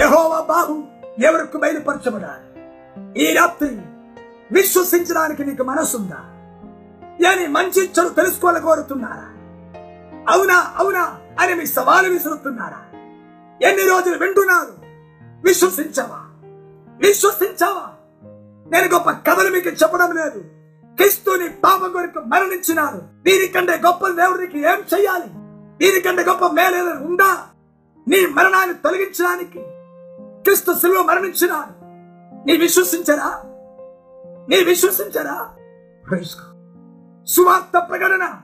[0.00, 0.84] యహోవా బాబు
[1.24, 2.44] ఎవరికి బయలుపరచబడాలి.
[3.22, 3.80] ఈ రాత్రి
[4.52, 6.30] విశ్వసించడానికి నీకు మనసుందా?
[7.30, 9.33] అని మంచి చెడు తెలుసుకోవాలి కోరుతున్నారా?
[10.28, 12.98] అవునా అవునా అని మీ సవాలు విసురుతున్నారా
[13.68, 14.72] ఎన్ని రోజులు వింటున్నారు?
[15.44, 16.20] విశ్వసించావా?
[16.96, 17.90] విశ్వసించావా?
[18.70, 20.44] నేను గొప్ప కథలు మీకు చెప్పడం లేదు.
[20.96, 23.02] క్రీస్తుని పాపం కొరకు మరణించినారు.
[23.22, 25.26] దీనికంటే గొప్ప దేవుడికి ఏం చెయ్యాలి?
[25.78, 27.38] దీనికంటే గొప్ప మేలు ఉందా?
[28.08, 29.58] నీ మరణాన్ని తొలగించడానికి
[30.42, 31.84] క్రీస్తు శిలువ మరణించినారు.
[32.46, 33.42] నీ విశ్వసించరా?
[34.48, 35.48] నీ విశ్వసించరా?
[37.26, 38.40] సువార్త ప్రకటన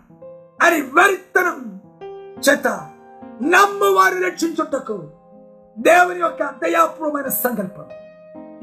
[0.62, 1.80] అని వరితనం
[2.48, 2.68] చేత
[3.42, 5.08] నమ్మవారు రక్షించుటకు
[5.78, 7.84] దేవుని యొక్క దయాపూర్వమైన సంకల్పం.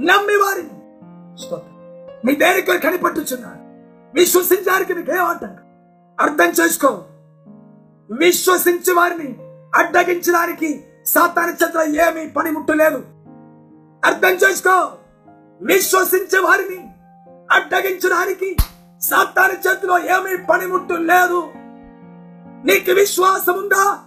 [0.06, 0.70] నమ్మి వారిని
[2.26, 3.60] మీ దేనికి కనిపట్టుచున్నారు?
[4.20, 5.68] విశ్వసించడానికి మీకు ఏమంటారు
[6.20, 7.04] అర్థం చేసుకో.
[8.12, 9.36] విశ్వసించి వారిని
[9.76, 13.04] అడ్డగించడానికి సాతాన చేత ఏమీ పనిముట్టు లేదు
[14.06, 14.92] అర్థం చేసుకో.
[15.62, 16.88] విశ్వసించే వారిని
[17.52, 18.58] అడ్డగించడానికి
[19.02, 21.52] సాతాన చేతిలో ఏమీ పనిముట్టు లేదు
[22.66, 24.00] నీకు విశ్వాసం ఉందా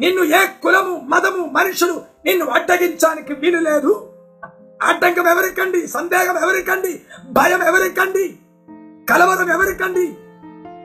[0.00, 4.12] నిన్ను ఏ కులము మదము మనుషులు నిన్ను అడ్డగించడానికి వీలు లేదు.
[4.82, 5.86] అడ్డంకం ఎవరికండి?
[5.86, 7.02] సందేహం ఎవరికండి?
[7.30, 8.38] భయం ఎవరికండి?
[9.10, 10.16] కలవరం ఎవరికండి?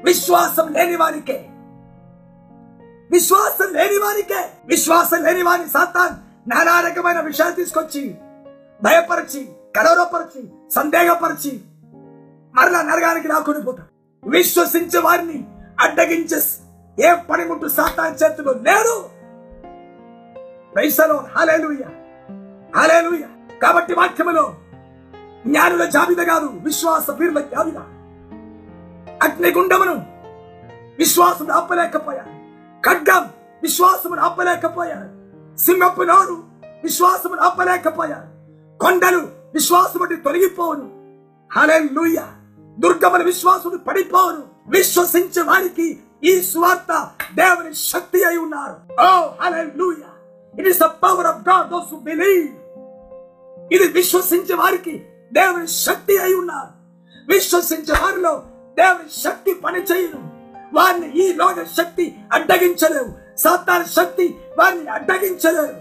[0.04, 1.46] విశ్వాసం లేని వారికే
[3.12, 6.16] విశ్వాసం లేని వారికే విశ్వాసం లేని వారి సాతాన్
[6.50, 8.16] నానా రకమైన విషయాలు తీసుకొచ్చి
[8.84, 11.62] భయపరిచి కలవరపరిచి సందేహపరిచి
[12.56, 14.30] మరలా నరగానికి రాకుండా పోతాడు.
[14.30, 15.48] విశ్వసించే వారిని
[15.80, 16.42] అడ్డగించే
[17.00, 19.10] ఏ పనిముట్టు సాతాన్ చేతులు లేరు
[20.76, 21.26] పైసలో
[23.62, 24.56] కాబట్టి వాక్యములో
[25.48, 27.82] జ్ఞానుల జాబితా కాదు విశ్వాస వీరుల జాబితా.
[29.24, 29.94] అగ్నిగుండమును
[31.00, 32.30] విశ్వాసం ఆపలేకపోయారు
[32.82, 33.30] ఖడ్గం
[33.62, 35.10] విశ్వాసమును ఆపలేకపోయారు
[35.58, 36.44] సింహపు నోరు
[36.84, 38.28] విశ్వాసమును ఆపలేకపోయారు
[38.78, 39.18] కొండలు
[39.54, 40.90] విశ్వాసముటి తొలగిపోవును.
[41.94, 42.18] లూయ
[42.80, 44.53] దుర్గముల విశ్వాసుడు పడిపోవును.
[44.68, 48.76] విశ్వసించే వారికి ఈ స్వార్థ దేవుని శక్తి అయి ఉన్నారు.
[49.02, 50.12] ఓ hallelujah
[50.60, 52.48] it is the power of God those who believe
[53.74, 56.70] ఇది విశ్వసించే వారికి దేవుని శక్తి అయి ఉన్నారు.
[57.28, 58.44] విశ్వసించే వారిలో
[58.78, 60.32] దేవుని శక్తి పని చేయను
[60.74, 63.40] వారిని ఈ లోక శక్తి అడ్డగించలేవు.
[63.40, 65.78] సాతాన శక్తి వారిని అడ్డగించలేరు.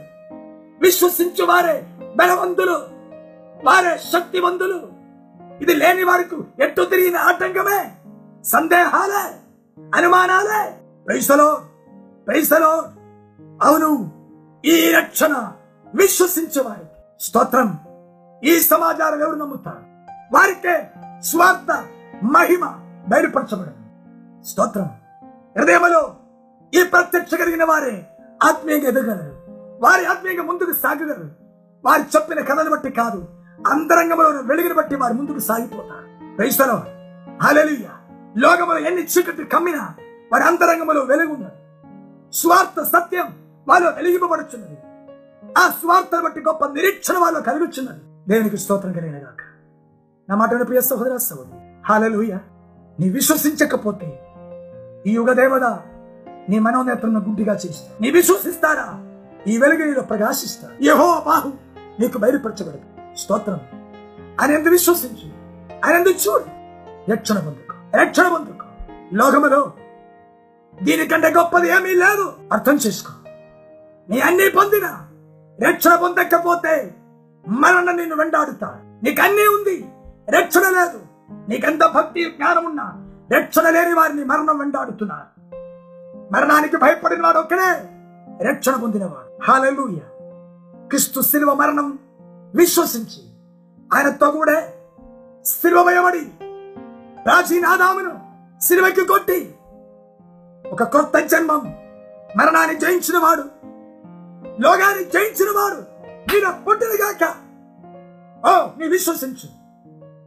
[0.81, 1.85] విశ్వసించే వారే
[2.17, 2.79] బలవంతులు
[3.65, 4.89] వారే శక్తివంతులు.
[5.61, 7.91] ఇది లేని వారికి ఎట్టు తిరిగిన ఆటంకమే.
[8.45, 9.37] సందేహాలే
[9.95, 10.81] అనుమానాలే.
[11.07, 11.63] ప్రైసలో
[12.27, 12.83] ప్రైసలో
[13.63, 14.11] అవును
[14.65, 15.53] ఈ రక్షణ
[15.95, 16.87] విశ్వసించేవారి
[17.21, 17.79] స్తోత్రం.
[18.45, 19.83] ఈ సమాచారం ఎవరు నమ్ముతారు?
[20.35, 20.91] వారికే
[21.21, 21.85] స్వార్థ
[22.25, 22.67] మహిమ
[23.09, 24.47] బయలుపరచబడింది.
[24.47, 24.91] స్తోత్రం.
[25.59, 26.17] హృదయములో
[26.75, 28.07] ఈ ప్రత్యక్ష కలిగిన వారే
[28.45, 29.37] ఆత్మీయంగా ఎదగలరు.
[29.81, 31.31] వారి ఆత్మీయంగా ముందుకు సాగగలరు.
[31.85, 33.29] వారు చెప్పిన కథను బట్టి కాదు
[33.67, 36.37] అంతరంగంలో వెలుగుని బట్టి వారు ముందుకు సాగిపోతారు.
[36.37, 36.83] క్రైస్తలో
[37.43, 37.89] హలలియ
[38.37, 39.95] లోకములో ఎన్ని చీకటి కమ్మినా
[40.33, 41.53] వారి అంతరంగంలో వెలుగున్నది.
[42.37, 43.27] స్వార్థ సత్యం
[43.69, 44.77] వాళ్ళు వెలిగింపబడుచున్నది.
[45.59, 48.31] ఆ స్వార్థను బట్టి గొప్ప నిరీక్షణ వాళ్ళు కలుగుచున్నది.
[48.31, 49.43] దేవునికి స్తోత్రం కలిగిన గాక.
[50.29, 51.87] నా మాటను ప్రియ సహోదర సహోదరు.
[51.87, 52.39] హాలలుయ
[53.01, 54.23] నీ విశ్వసించకపోతే
[55.07, 55.63] ఈ యుగ దేవత
[56.49, 59.05] నీ మనోనేత్రం గుడ్డిగా చేస్తా నీ విశ్వసిస్తారా?
[59.47, 61.53] ఈ వెలుగు నీలో ప్రకాశిస్తా యహో బాహు
[62.01, 63.17] నీకు బయలుపరచబడదు.
[63.17, 63.61] స్తోత్రం.
[64.41, 65.29] ఆయన ఎందుకు విశ్వసించు?
[65.87, 66.63] ఆయన ఎందుకు చూడు?
[67.11, 67.62] రక్షణ పొందుకో
[67.95, 68.67] రక్షణ పొందుకో.
[69.13, 69.73] లోకములో
[70.83, 72.33] దీనికంటే గొప్పది ఏమీ లేదు.
[72.53, 73.13] అర్థం చేసుకో.
[74.11, 75.01] నీ అన్ని పొందిన
[75.69, 76.95] రక్షణ పొందకపోతే
[77.49, 78.79] మరణ నిన్ను వెంటాడుతా.
[79.03, 79.89] నీకు అన్నీ ఉంది
[80.31, 81.01] రక్షణ లేదు.
[81.49, 85.33] నీకెంత భక్తి జ్ఞానం ఉన్నా రక్షణ లేని వారిని మరణం వెంటాడుతున్నారు
[86.33, 87.89] మరణానికి భయపడిన వాడు ఒక్కడే
[88.49, 89.99] రక్షణ పొందినవాడు హాలూయ
[90.89, 91.99] క్రిస్తు శిలువ మరణం
[92.55, 93.23] విశ్వసించి
[93.95, 94.63] ఆయనతో కూడా
[95.45, 96.42] శిలువ వేయబడి
[97.25, 98.21] ప్రాచీన ఆదామును
[98.63, 99.55] శిలువకి కొట్టి
[100.73, 101.75] ఒక కొత్త జన్మం
[102.37, 103.45] మరణాన్ని జయించిన వాడు
[104.61, 105.77] లోగాన్ని జయించిన వాడు
[106.33, 107.35] నేను పుట్టినగాక
[108.47, 109.49] ఓ నీ విశ్వసించు.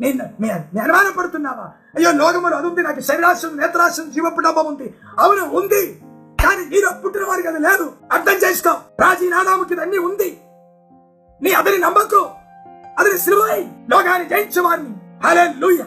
[0.02, 4.94] నేను నీ నీ అనుమానపడుతున్నావా అయ్యో లోకములు అది ఉంది నాకు శరీరాశం నేత్రాశం జీవపుడమం ఉంది.
[5.20, 6.02] అవును ఉంది.
[6.44, 7.94] కానీ నీలో పుట్టిన వారికి అది లేదు.
[8.12, 8.74] అర్థం చేసుకో.
[8.74, 10.42] ప్రాచీన ఆదాముకి అన్ని ఉంది.
[11.42, 12.30] నీ అతని నమ్మకు.
[13.00, 14.96] అతని సిలువై లోకాన్ని జయించేవాడిని.
[15.28, 15.80] హలే లూయ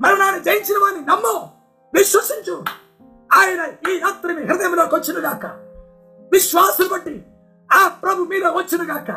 [0.00, 1.50] మరణాన్ని జయించిన వాడిని నమ్ము
[1.94, 2.64] విశ్వసించు.
[3.32, 5.46] ఆయన ఈ రాత్రి మీ హృదయంలోకి వచ్చినగాక
[6.32, 7.24] విశ్వాసం బట్టి
[7.72, 9.10] ఆ ప్రభు మీద వచ్చిన గాక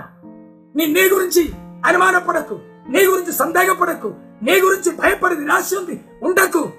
[0.76, 1.52] నీ నీ గురించి
[1.86, 2.60] అనుమానపడకు
[2.90, 4.14] నీ గురించి సందేహపడకు
[4.44, 6.72] నీ గురించి భయపడి నిరాశ ఉంది ఉండకు.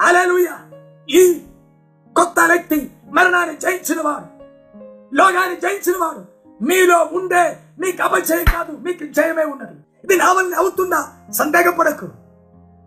[0.00, 0.46] అలెలుయ
[1.10, 1.40] ఈ
[2.16, 4.44] కొత్త వ్యక్తి మరణాన్ని జయించిన వాడు
[5.14, 6.24] లోగాన్ని జయించిన వాడు
[6.64, 9.74] మీలో ఉండే మీకు అపజయం కాదు మీకు జయమే ఉన్నది.
[10.04, 11.12] ఇది నా వల్ల అవుతుందా?
[11.30, 12.19] సందేహపడకు.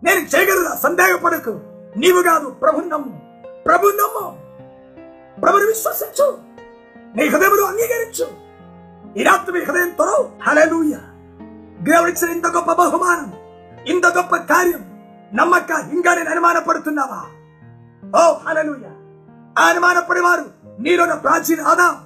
[0.04, 1.60] నేను చేయగలదా సందేహపడకు.
[1.96, 3.42] నీవు కాదు ప్రభు నమ్ము.
[3.66, 4.44] ప్రభు నమ్ము.
[5.40, 6.38] ప్రభుని విశ్వసించు.
[7.16, 8.44] నీ హృదయంలో అంగీకరించు.
[9.18, 10.94] ఈ రాత్రి మీ హృదయంతో హలెలూయ
[11.80, 13.32] దేవుడిచ్చిన ఇంత గొప్ప బహుమానం
[13.86, 17.26] ఇంత గొప్ప కార్యం నమ్మక ఇంకా నేను అనుమానపడుతున్నావా?
[18.20, 18.84] ఓ హలెలూయ
[19.58, 20.44] ఆ అనుమానపడేవారు
[20.80, 22.00] నీలో ప్రాచీన ఆదా.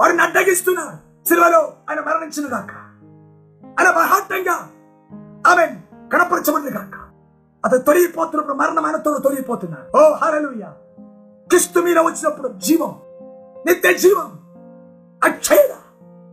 [0.00, 2.86] వారిని అడ్డగిస్తున్నారు సిల్వలో ఆయన మరణించిన దాకా
[3.78, 4.68] అలా మహాత్మంగా
[5.46, 5.66] ఆమె
[6.12, 6.99] కనపరచబడింది కాక
[7.64, 10.72] అతను తొలగిపోతున్నప్పుడు మరణం తోడు తొలగిపోతున్నాడు ఓ హరలుయ్య
[11.48, 12.92] క్రిస్తు మీద వచ్చినప్పుడు జీవం
[13.66, 14.28] నిత్య జీవం
[15.24, 15.68] అక్షయ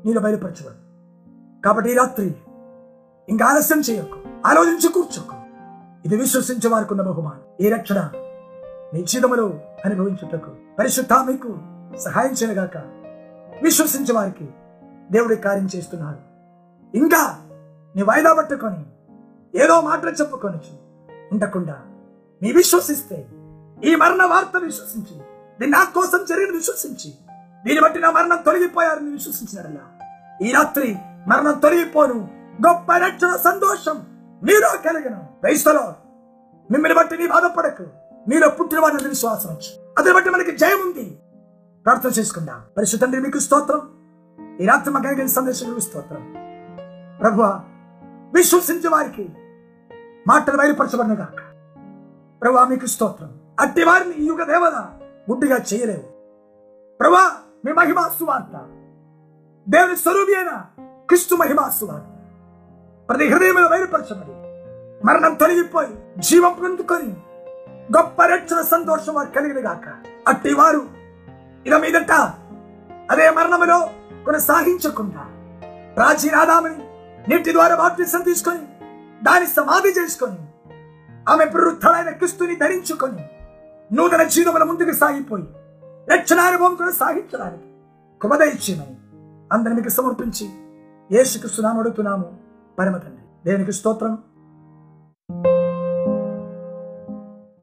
[0.06, 0.80] నేను బయలుపరచబడు
[1.66, 2.36] కాబట్టి ఈ రాత్రి
[3.30, 5.36] ఇంకా ఆలస్యం చేయకు ఆలోచించి కూర్చోకు.
[6.06, 7.66] ఇది విశ్వసించే వారికి ఉన్న బహుమానం.
[7.66, 8.00] ఈ రక్షణ
[8.94, 9.46] నీ జీవితంలో
[9.86, 11.50] అనుభవించుటకు పరిశుద్ధ మీకు
[11.98, 12.78] సహాయం చేయగాక
[13.64, 14.50] విశ్వసించే వారికి
[15.12, 16.22] దేవుడి కార్యం చేస్తున్నారు
[16.98, 17.38] ఇంకా
[17.96, 18.86] నీ వాయిదా పట్టుకొని
[19.64, 20.60] ఏదో మాటలు చెప్పుకొని
[21.32, 21.82] ఉండకుండా
[22.42, 23.28] నీ విశ్వసిస్తే
[23.84, 25.20] ఈ మరణ వార్త విశ్వసించి
[25.60, 27.14] నేను నా కోసం జరిగిన విశ్వసించి
[27.66, 29.82] దీన్ని బట్టి నా మరణం తొలగిపోయారని విశ్వసించినడల్లా?
[30.42, 30.98] ఈ రాత్రి
[31.28, 32.30] మరణం తొలగిపోను.
[32.68, 34.06] గొప్ప రక్షణ సంతోషం
[34.44, 35.14] నీలో కలిగిన.
[35.14, 35.94] క్రైస్తలో
[36.72, 37.84] మిమ్మల్ని బట్టి నీ బాధపడకు.
[38.30, 41.20] మీలో పుట్టిన వాడిని విశ్వాసం వచ్చు బట్టి మనకి జయం ఉంది.
[41.86, 42.62] ప్రార్థన చేసుకుందాం.
[42.78, 43.90] పరిశుద్ధండి మీకు స్తోత్రం.
[44.62, 46.34] ఈ రాత్రి మా కలిగిన సందేశం స్తోత్రం.
[47.22, 47.42] ప్రభు
[48.34, 49.30] విశ్వసించే వారికి
[50.28, 51.40] మాటలు బయలుపరచబడిన కాక
[52.42, 53.34] ప్రభా మీకు స్తోత్రం.
[53.60, 54.74] అట్టి వారిని ఈ యుగ దేవత
[55.30, 56.04] గుడ్డిగా చేయలేవు.
[57.00, 57.32] ప్రభా
[57.66, 58.56] మీ మహిమా సువార్త.
[59.70, 62.06] దేవుని స్వరూపి అయిన క్రిస్తు మహిమా సువార్త.
[63.10, 64.36] ప్రతి హృదయంలో బయలుపరచబడి
[65.08, 67.18] మరణం తొలగిపోయి జీవం పొందుకొని
[67.98, 69.96] గొప్ప రక్షణ సంతోషం వారు కలిగిన గాక.
[70.28, 70.88] అట్టి వారు
[71.66, 72.12] ఇక మీదట
[73.12, 73.90] అదే మరణములో
[74.26, 75.26] కొనసాగించకుండా
[75.96, 76.78] ప్రాచీన ఆదామని
[77.30, 78.77] నీటి ద్వారా బాప్తిసం తీసుకొని
[79.24, 80.38] దాని సమాధి చేసుకొని
[81.30, 83.24] ఆమె పునరుద్ధమైన క్రిస్తుని ధరించుకొని
[83.94, 85.48] నూతన జీవముల ముందుకు సాగిపోయి
[86.14, 87.68] రక్షణానుభవం కొనసాగించడానికి
[88.22, 88.96] కృపదయిచ్చేమని
[89.54, 90.50] అందరి మీకు సమర్పించి
[91.12, 92.40] ఏసుకు సునామడుతున్నాము
[92.80, 94.18] పరమ తండ్రి దేవునికి స్తోత్రం.